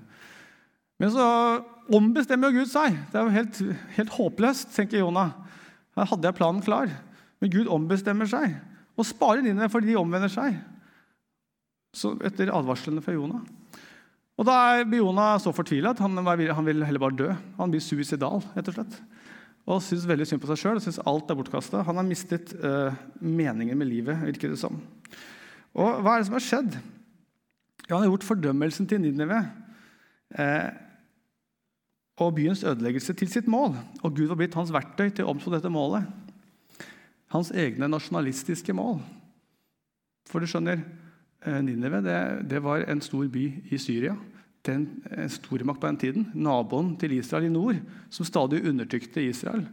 [0.99, 1.27] Men så
[1.95, 2.97] ombestemmer jo Gud seg.
[3.11, 3.61] Det er jo helt,
[3.95, 5.31] helt håpløst, tenker Jonah.
[5.95, 6.91] Her hadde jeg planen klar.
[7.39, 8.57] Men Gud ombestemmer seg
[8.93, 10.59] og sparer Nineve fordi de omvender seg.
[11.95, 13.41] Så etter advarslene fra Jonah.
[14.33, 17.33] Og Da blir Jonah så fortvila at han, han, vil heller bare dø.
[17.59, 19.01] Han blir suicidal, rett og slett
[19.63, 21.83] og syns veldig synd på seg sjøl og syns alt er bortkasta.
[21.87, 22.91] Han har mistet uh,
[23.23, 24.81] meningen med livet, virker det som.
[25.73, 26.75] Og hva er det som har skjedd?
[27.87, 29.39] Ja, han har gjort fordømmelsen til Ninive
[30.39, 30.69] eh,
[32.23, 33.73] og byens ødeleggelse til sitt mål.
[34.05, 36.05] Og Gud var blitt hans verktøy til å omstå dette målet.
[37.33, 39.01] Hans egne nasjonalistiske mål.
[40.29, 40.85] For du skjønner,
[41.43, 42.19] eh, Ninive det,
[42.53, 44.15] det var en stor by i Syria
[44.67, 47.79] den eh, stormakt på den tiden, naboen til Israel i nord,
[48.13, 49.65] som stadig undertrykte Israel.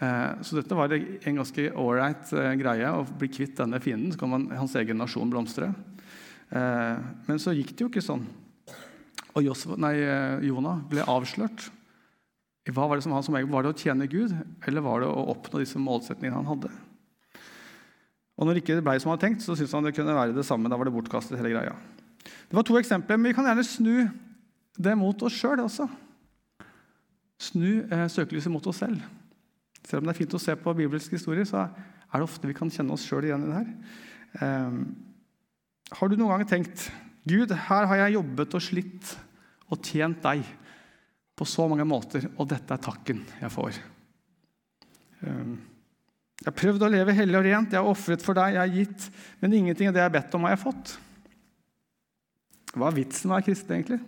[0.00, 4.12] Eh, så dette var en ganske ålreit eh, greie å bli kvitt denne fienden.
[4.14, 5.72] Så kan man, hans egen nasjon blomstre.
[6.52, 8.26] Men så gikk det jo ikke sånn.
[9.32, 9.70] Og Josef,
[10.44, 11.70] Jonah ble avslørt.
[12.68, 14.34] Hva Var det som han som Var det å tjene Gud,
[14.68, 16.68] eller var det å oppnå disse målsetningene han hadde?
[18.36, 20.36] Og når ikke det ble som han hadde tenkt, så syntes han det kunne være
[20.36, 20.68] det samme.
[20.68, 21.72] Da var det bortkastet hele greia.
[22.22, 23.96] Det var to eksempler, men vi kan gjerne snu
[24.82, 25.88] det mot oss sjøl også.
[27.42, 29.02] Snu eh, søkelyset mot oss selv.
[29.82, 32.56] Selv om det er fint å se på bibelske historier, så er det ofte vi
[32.56, 33.72] kan kjenne oss sjøl igjen i det her.
[34.46, 34.78] Eh,
[35.92, 36.88] har du noen gang tenkt
[37.28, 39.12] Gud, her har jeg jobbet og slitt
[39.70, 40.42] og tjent deg
[41.38, 43.78] på så mange måter, og dette er takken jeg får.
[45.22, 45.52] Eh,
[46.42, 48.76] jeg har prøvd å leve hellig og rent, jeg har ofret for deg, jeg har
[48.80, 49.08] gitt,
[49.38, 50.94] men ingenting av det jeg har bedt om, har jeg fått.
[52.72, 54.00] Hva er vitsen med å være kristen, egentlig?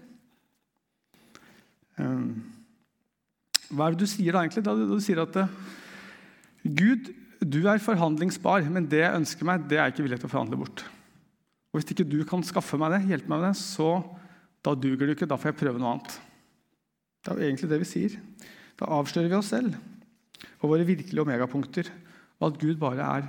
[2.00, 2.28] Ehm,
[3.70, 4.64] hva er det du sier da, egentlig?
[4.64, 5.54] Da du, sier at eh,
[6.64, 7.10] Gud,
[7.44, 10.34] du er forhandlingsbar, men det jeg ønsker meg, det er jeg ikke villig til å
[10.34, 10.84] forhandle bort.
[11.72, 13.98] Og Hvis ikke du kan skaffe meg det, hjelpe meg med det, så
[14.64, 15.28] da duger det ikke.
[15.28, 16.16] Da får jeg prøve noe annet.
[17.24, 18.16] Det er jo egentlig det vi sier.
[18.80, 19.74] Da avslører vi oss selv
[20.64, 21.88] og våre virkelige omegapunkter,
[22.40, 23.26] og at Gud bare er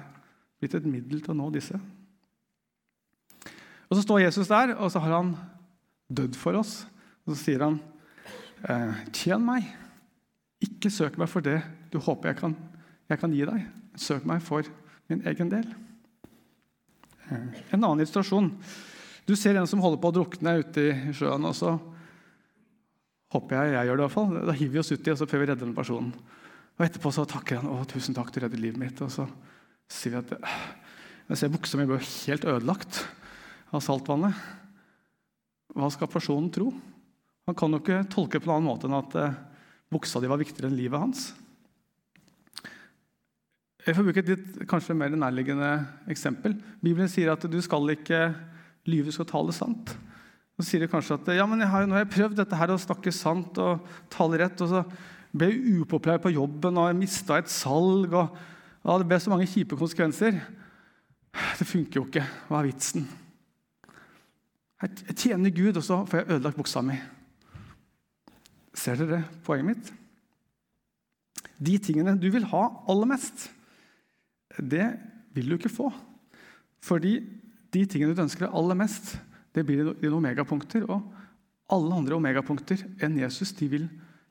[0.59, 1.77] blitt et middel til å nå disse.
[3.89, 5.35] Og Så står Jesus der, og så har han
[6.09, 6.85] dødd for oss.
[7.25, 7.79] Og så sier han,
[8.69, 9.63] eh, 'Tjen meg.
[10.61, 12.55] Ikke søk meg for det du håper jeg kan,
[13.09, 13.65] jeg kan gi deg.
[13.95, 14.63] Søk meg for
[15.09, 15.75] min egen del.'
[17.31, 17.37] Eh,
[17.73, 18.51] en annen illustrasjon.
[19.25, 21.45] Du ser en som holder på å drukne ute i sjøen.
[21.45, 21.79] og så
[23.33, 24.45] håper jeg jeg gjør det i hvert fall.
[24.45, 26.13] Da hiver vi oss uti prøver vi redde den personen.
[26.77, 27.65] Og Etterpå så takker han.
[27.65, 29.27] 'Å, tusen takk, du reddet livet mitt.' Og så
[29.89, 30.39] sier vi at
[31.29, 33.07] jeg ser buksa mi blir helt ødelagt
[33.75, 34.35] av saltvannet.
[35.75, 36.69] Hva skal personen tro?
[37.45, 39.35] Han kan jo ikke tolke på en annen måte enn at eh,
[39.93, 41.27] buksa di var viktigere enn livet hans.
[43.85, 45.69] Jeg får bruke et litt, kanskje mer nærliggende
[46.09, 46.55] eksempel.
[46.81, 48.31] Bibelen sier at du skal ikke
[48.89, 49.93] lyve, du skal tale sant.
[50.57, 52.73] Så sier du kanskje at ja, men jeg har, nå har jeg prøvd dette her
[52.73, 54.81] å snakke sant og tale rett, og så
[55.35, 58.15] ble jeg upopulær på jobben og jeg mista et salg.
[58.15, 58.39] og,
[58.81, 60.39] og Det ble så mange kjipe konsekvenser.
[61.59, 62.25] Det funker jo ikke.
[62.47, 63.05] Hva er vitsen?
[64.83, 66.97] Jeg tjener Gud, og så får jeg ødelagt buksa mi.
[68.75, 69.91] Ser dere poenget mitt?
[71.63, 73.47] De tingene du vil ha aller mest,
[74.59, 74.89] det
[75.35, 75.87] vil du ikke få.
[76.83, 77.17] Fordi
[77.73, 79.15] de tingene du ønsker deg aller mest,
[79.55, 80.83] det blir dine omegapunkter.
[80.91, 81.13] Og
[81.71, 83.87] Alle andre omegapunkter enn Jesus de vil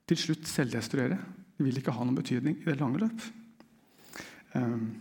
[0.07, 1.17] til slutt selvdestruere.
[1.57, 3.25] De vil ikke ha noen betydning i det lange løp.
[4.55, 4.93] Um,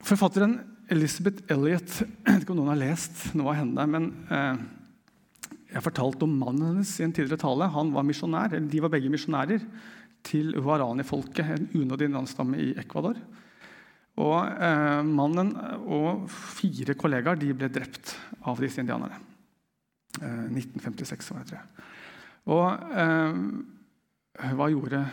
[0.00, 0.56] forfatteren
[0.90, 3.86] Elizabeth Elliot Jeg vet ikke om noen har lest noe av henne.
[3.94, 4.62] men eh,
[5.76, 7.70] Jeg fortalte om mannen hennes i en tidligere tale.
[7.74, 9.64] Han var misjonær, eller De var begge misjonærer
[10.26, 13.16] til Huarani-folket, en unådig innlandsstamme i Ecuador.
[14.20, 15.54] Og eh, Mannen
[15.86, 19.26] og fire kollegaer de ble drept av disse indianerne.
[20.20, 21.84] 1956, var det, tror jeg.
[22.50, 23.38] Og eh,
[24.56, 25.04] hva gjorde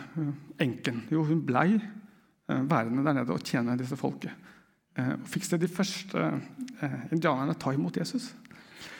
[0.62, 1.02] enken?
[1.12, 4.34] Jo, hun blei eh, værende der nede og tjene disse folket.
[4.98, 6.18] Eh, fikk se de første
[6.82, 8.32] eh, indianerne ta imot Jesus.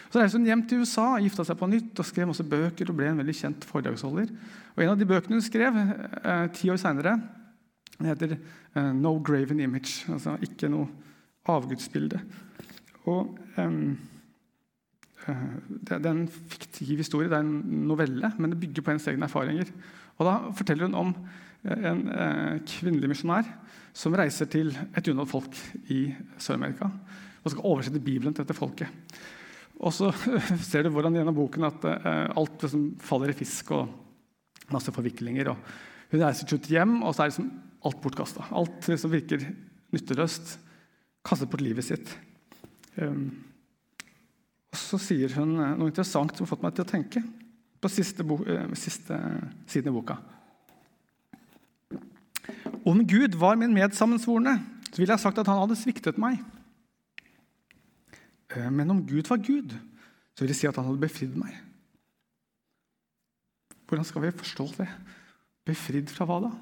[0.08, 2.96] Så reiste hun hjem til USA, gifta seg på nytt og skrev masse bøker og
[2.96, 4.30] ble en veldig kjent foredragsholder.
[4.76, 7.18] Og En av de bøkene hun skrev eh, ti år seinere,
[7.98, 10.06] heter eh, 'No Graven Image'.
[10.12, 10.86] Altså ikke noe
[11.48, 12.22] avgudsbilde.
[13.10, 13.74] Og eh,
[15.28, 19.26] det er en fiktiv historie, det er en novelle, men det bygger på hennes egne
[19.26, 19.68] erfaringer.
[20.16, 21.14] Og Da forteller hun om
[21.64, 23.44] eh, en kvinnelig misjonær
[23.98, 25.58] som reiser til et unådd folk
[25.90, 26.04] i
[26.38, 26.90] Sør-Amerika
[27.42, 28.90] og skal oversette Bibelen til dette folket.
[29.78, 30.10] Og så
[30.68, 33.90] ser du hvordan gjennom boken at eh, alt liksom faller i fisk og
[34.74, 35.50] masse forviklinger.
[35.52, 37.50] og Hun reiser til slutt hjem, og så er liksom
[37.88, 38.48] alt bortkasta.
[38.58, 39.44] Alt som liksom virker
[39.94, 40.56] nytteløst,
[41.24, 42.10] kastet bort livet sitt.
[42.98, 43.28] Um,
[44.68, 47.22] og så sier hun eh, noe interessant som har fått meg til å tenke
[47.78, 49.18] på siste, eh, siste
[49.70, 50.18] siden i boka.
[52.88, 54.56] Om Gud var min medsammensvorne,
[54.88, 56.40] så ville jeg sagt at han hadde sviktet meg.
[58.54, 59.74] Eh, men om Gud var Gud,
[60.32, 61.52] så vil jeg si at han hadde befridd meg.
[63.88, 64.88] Hvordan skal vi forstå det?
[65.68, 66.52] Befridd fra hva da?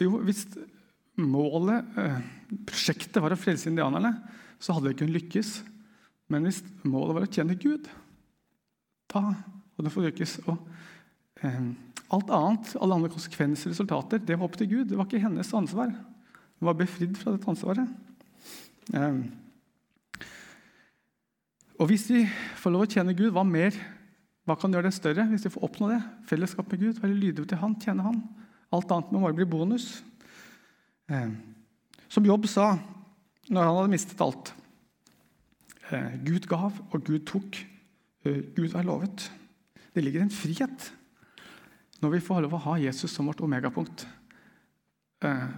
[0.00, 0.44] Jo, hvis
[1.18, 1.88] målet,
[2.68, 4.12] prosjektet, var å frelse indianerne,
[4.62, 5.50] så hadde det ikke lykkes.
[6.32, 7.88] Men hvis målet var å tjene Gud,
[9.10, 10.34] da hadde det fått lykkes.
[10.46, 10.56] Og
[11.42, 11.68] eh,
[12.14, 14.88] alt annet, alle andre konsekvenser og resultater, det var opp til Gud.
[14.88, 15.92] Det var ikke hennes ansvar.
[16.58, 17.88] Hun var befridd fra dette ansvaret.
[18.94, 19.20] Eh,
[21.78, 22.24] og hvis vi
[22.58, 23.76] får lov å tjene Gud, hva mer?
[24.48, 26.00] Hva kan gjøre det større hvis vi får oppnå det?
[26.30, 28.22] Fellesskap med Gud, være lydige til Han, tjene Han.
[28.74, 29.98] Alt annet må bare bli bonus.
[31.12, 31.28] Eh,
[32.08, 32.72] som Jobb sa
[33.48, 34.54] når han hadde mistet alt
[35.88, 37.56] Eh, Gud gav, og Gud tok.
[38.24, 39.32] Eh, Gud er lovet.
[39.94, 40.92] Det ligger en frihet
[42.02, 44.06] når vi får lov å ha Jesus som vårt omegapunkt.
[45.24, 45.48] Eh,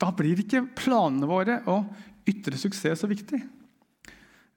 [0.00, 1.86] da blir ikke planene våre og
[2.28, 3.38] ytre suksess så viktig.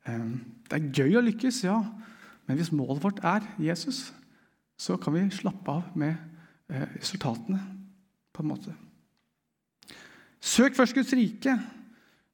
[0.08, 1.76] Det er gøy å lykkes, ja,
[2.47, 4.13] men hvis målet vårt er Jesus,
[4.80, 6.15] så kan vi slappe av med
[6.95, 7.60] resultatene,
[8.32, 8.76] på en måte.
[10.39, 11.58] Søk først Guds rike,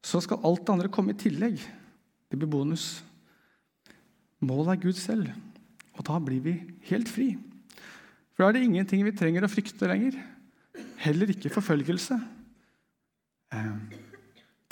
[0.03, 1.57] så skal alt det andre komme i tillegg.
[2.29, 3.01] Det blir bonus.
[4.43, 5.31] Målet er Gud selv,
[5.95, 6.55] og da blir vi
[6.89, 7.31] helt fri.
[8.33, 10.17] For da er det ingenting vi trenger å frykte lenger.
[11.03, 12.17] Heller ikke forfølgelse.
[13.53, 13.71] Eh,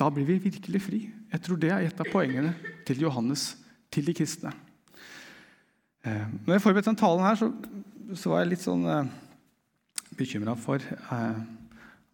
[0.02, 1.02] da blir vi virkelig fri.
[1.32, 2.56] Jeg tror det er et av poengene
[2.88, 3.52] til Johannes,
[3.94, 4.54] til de kristne.
[6.02, 7.52] Eh, når jeg forberedte den talen her, så,
[8.18, 9.12] så, var jeg litt sånn eh,
[10.18, 11.44] bekymra for eh,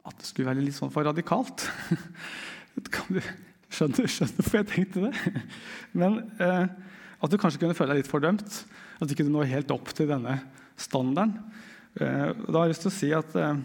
[0.08, 1.64] at det skulle være litt sånn for radikalt.
[2.94, 3.22] kan du
[3.72, 5.34] skjønner hvorfor jeg tenkte det.
[5.98, 6.68] Men eh,
[7.18, 8.62] at du kanskje kunne føle deg litt fordømt.
[9.00, 10.40] At du ikke når helt opp til denne
[10.78, 11.36] standarden.
[11.98, 13.62] Eh, da har jeg lyst til å si at eh,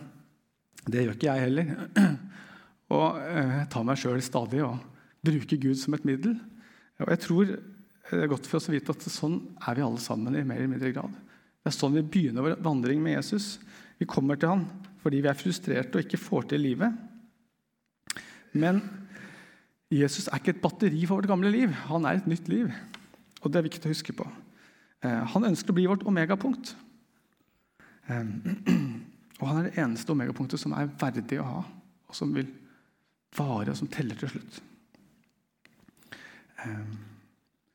[0.89, 1.75] det gjør ikke jeg heller.
[2.97, 4.81] Og eh, jeg tar meg sjøl stadig og
[5.25, 6.39] bruker Gud som et middel.
[7.03, 10.01] Og jeg tror det er godt for oss å vite at sånn er vi alle
[10.03, 11.13] sammen i mer eller mindre grad.
[11.63, 13.55] Det er sånn vi begynner vår vandring med Jesus.
[14.01, 14.67] Vi kommer til han
[15.03, 16.93] fordi vi er frustrerte og ikke får til livet.
[18.53, 18.81] Men
[19.93, 21.73] Jesus er ikke et batteri for vårt gamle liv.
[21.89, 22.71] Han er et nytt liv.
[23.43, 24.27] Og det er viktig å huske på.
[25.03, 26.77] Han ønsker å bli vårt omegapunkt.
[29.43, 31.63] Og han er det eneste omegapunktet som er verdig å ha,
[32.07, 32.47] og som vil
[33.35, 34.61] vare, og som teller til slutt.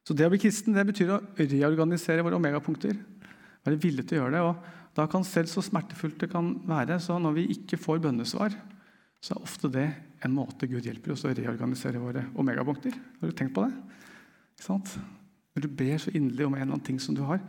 [0.07, 2.95] Så det å bli kristen det betyr å reorganisere våre omegapunkter.
[3.67, 4.43] Være villig til å gjøre det.
[4.47, 8.55] og Da kan selv så smertefullt det kan være, så når vi ikke får bønnesvar,
[9.19, 9.87] så er ofte det
[10.23, 12.95] en måte Gud hjelper oss å reorganisere våre omegapunkter.
[12.95, 13.73] Har du tenkt på det?
[14.67, 17.41] Når du ber så inderlig om en eller annen ting som du har,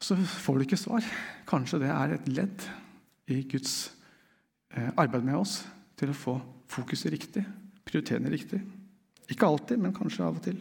[0.00, 1.06] så får du ikke svar.
[1.48, 2.66] Kanskje det er et ledd
[3.30, 3.92] i Guds
[4.74, 5.60] eh, arbeid med oss
[6.00, 6.36] til å få
[6.70, 7.44] fokuset riktig,
[7.84, 8.62] prioriterende riktig.
[9.30, 10.58] Ikke alltid, men kanskje av og til.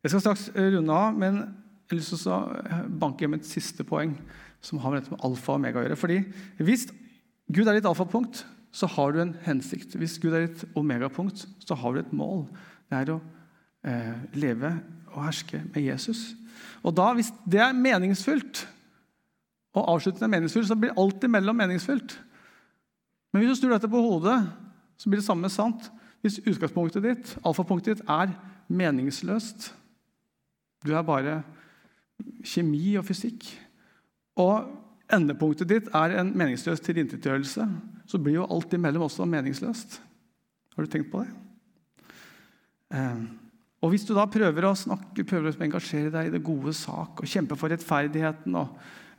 [0.00, 3.48] Jeg skal straks runde av, men jeg har lyst til å eh, banke hjem et
[3.48, 4.14] siste poeng
[4.64, 5.98] som har med alfa og omega å gjøre.
[6.00, 6.18] Fordi
[6.60, 6.88] Hvis
[7.50, 9.96] Gud er ditt alfapunkt, så har du en hensikt.
[9.98, 12.44] Hvis Gud er ditt omegapunkt, så har du et mål.
[12.90, 13.20] Det er å
[13.86, 14.74] eh, leve
[15.10, 16.30] og herske med Jesus.
[16.82, 18.68] Og da, Hvis det er meningsfullt,
[19.74, 22.16] og avslutningen er meningsfullt, så blir alt imellom meningsfullt.
[23.32, 24.38] Men hvis du snur dette på hodet,
[24.98, 25.90] så blir det samme sant.
[26.20, 28.34] Hvis utgangspunktet ditt, alfapunktet ditt er
[28.68, 29.74] meningsløst
[30.84, 31.42] Du er bare
[32.44, 33.44] kjemi og fysikk.
[34.40, 34.68] Og
[35.12, 37.66] endepunktet ditt er en meningsløs tilintetgjørelse,
[38.06, 40.00] så blir jo alt imellom også meningsløst.
[40.74, 41.34] Har du tenkt på det?
[42.96, 43.20] Eh,
[43.80, 47.22] og Hvis du da prøver å snakke, prøver å engasjere deg i det gode sak
[47.22, 48.74] og kjempe for rettferdigheten og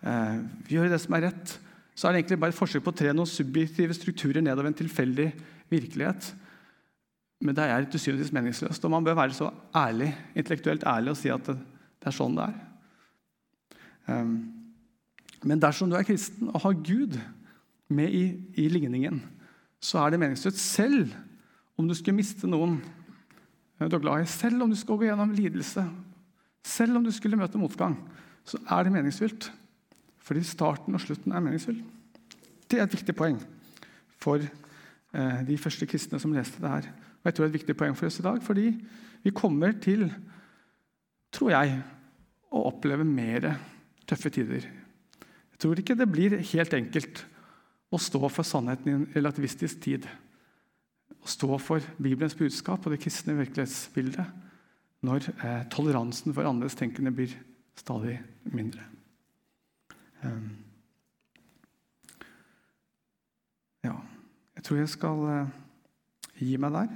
[0.06, 0.38] eh,
[0.70, 1.56] gjøre det som er rett,
[1.98, 4.78] så er det egentlig bare et forsøk på å tre noen subjektive strukturer nedover en
[4.78, 5.28] tilfeldig
[5.72, 6.30] virkelighet.
[7.42, 8.86] Men det er til syvende meningsløst.
[8.86, 11.58] Og man bør være så ærlig, intellektuelt ærlig og si at det,
[11.98, 12.62] det er sånn det er.
[14.14, 14.36] Um,
[15.42, 17.18] men dersom du er kristen og har Gud
[17.90, 18.26] med i,
[18.62, 19.24] i ligningen,
[19.82, 20.62] så er det meningsløst.
[20.62, 21.10] Selv
[21.82, 22.78] om du skulle miste noen
[23.90, 24.30] du er glad i.
[24.30, 25.86] Selv om du skal gå gjennom lidelse,
[26.64, 27.96] selv om du skulle møte motgang,
[28.46, 29.50] så er det meningsfylt.
[30.22, 31.80] Fordi starten og slutten er meningsfull.
[32.70, 33.40] Det er et viktig poeng
[34.22, 36.92] for eh, de første kristne som leste det her.
[37.22, 38.68] Og jeg tror det er et viktig poeng for oss i dag, fordi
[39.24, 40.08] vi kommer til,
[41.34, 41.82] tror jeg,
[42.52, 43.52] å oppleve mer
[44.10, 44.66] tøffe tider.
[44.66, 47.26] Jeg tror ikke det blir helt enkelt
[47.92, 50.08] å stå for sannheten i en relativistisk tid
[51.22, 54.26] å stå for Bibelens budskap og det kristne virkelighetsbildet
[55.06, 57.34] når eh, toleransen for andres tenkende blir
[57.78, 58.20] stadig
[58.54, 58.84] mindre.
[60.22, 60.52] Um,
[63.84, 63.96] ja,
[64.56, 65.54] jeg tror jeg skal eh,
[66.42, 66.92] gi meg der.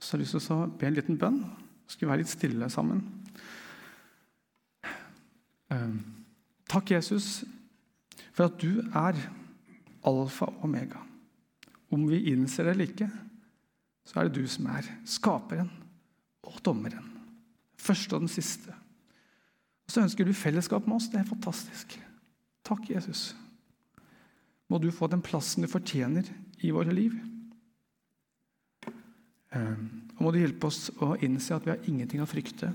[0.00, 1.40] Så har jeg lyst til å be en liten bønn.
[1.88, 3.00] Skal være litt stille sammen.
[5.72, 5.96] Um,
[6.68, 7.44] takk, Jesus,
[8.36, 9.16] for at du er
[10.04, 11.00] alfa og omega.
[11.94, 13.08] Om vi innser det eller ikke,
[14.04, 15.70] så er det du som er skaperen
[16.44, 17.06] og dommeren.
[17.80, 18.72] Første og den siste.
[19.84, 21.08] Og Så ønsker du fellesskap med oss.
[21.12, 21.98] Det er fantastisk.
[22.64, 23.34] Takk, Jesus.
[24.68, 26.28] Må du få den plassen du fortjener
[26.64, 27.16] i våre liv.
[29.54, 32.72] Ehm, og må du hjelpe oss å innse at vi har ingenting å frykte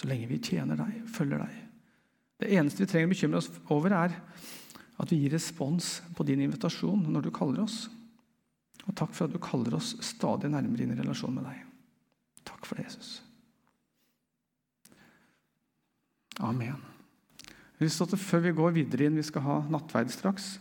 [0.00, 1.56] så lenge vi tjener deg, følger deg.
[2.40, 4.14] Det eneste vi trenger å bekymre oss over, er
[5.00, 7.82] at vi gir respons på din invitasjon når du kaller oss.
[8.88, 11.66] Og takk for at du kaller oss stadig nærmere inn i relasjon med deg.
[12.48, 13.18] Takk for det, Jesus.
[16.40, 16.80] Amen.
[17.80, 20.54] Hvis at Før vi går videre inn, vi skal ha nattverd straks,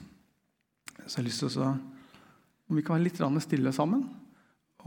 [0.99, 1.78] så jeg har lyst til å
[2.70, 4.03] om vi kan være litt stille sammen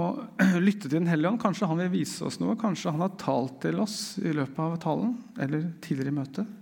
[0.00, 0.22] og
[0.66, 1.40] lytte til Den hellige ånd.
[1.42, 2.56] Kanskje han vil vise oss noe.
[2.56, 6.52] Kanskje han har talt til oss i løpet av talen eller tidligere i møtet.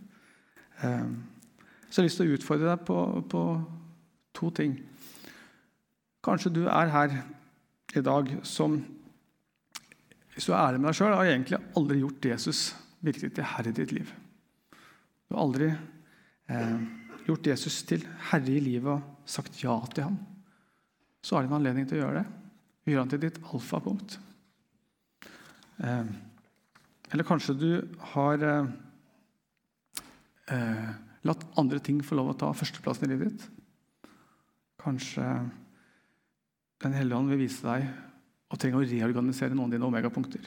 [0.82, 1.20] Ehm,
[1.90, 2.98] så jeg har lyst til å utfordre deg på,
[3.30, 3.42] på
[4.38, 4.78] to ting.
[6.24, 7.14] Kanskje du er her
[7.96, 8.80] i dag som
[10.34, 12.60] Hvis du er ærlig med deg sjøl, har egentlig aldri gjort Jesus
[13.04, 14.12] virkelig til herre i ditt liv.
[15.26, 16.76] Du har aldri eh,
[17.26, 20.16] gjort Jesus til herre i livet og sagt ja til ham.
[21.20, 22.38] Så har du en anledning til å gjøre det.
[22.88, 24.16] Gjøre han til ditt alfapunkt.
[25.82, 26.14] Eh,
[27.10, 27.70] eller kanskje du
[28.14, 28.72] har eh,
[30.56, 30.90] eh
[31.28, 33.42] latt andre ting få lov å ta førsteplassen i livet ditt.
[34.80, 35.26] Kanskje
[36.80, 37.88] den hellige ånd vil vise deg
[38.50, 40.46] å trenge å reorganisere noen av dine omegapunkter.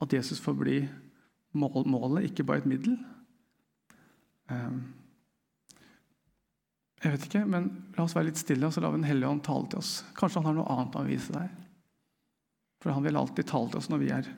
[0.00, 0.78] At Jesus får bli
[1.54, 2.96] målet, ikke bare et middel.
[4.50, 4.80] Ehm,
[7.00, 9.42] jeg vet ikke, men La oss være litt stille og så la Den hellige ånd
[9.44, 10.02] tale til oss.
[10.16, 11.56] Kanskje han har noe annet å vise deg.
[12.80, 14.28] For han vil alltid tale til oss når vi er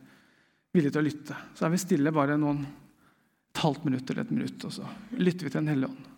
[0.75, 1.37] villige til å lytte.
[1.55, 2.65] Så er vi stille bare noen
[3.53, 6.09] et halvt minutt eller et minutt, og så lytter vi til Den hellige ånd.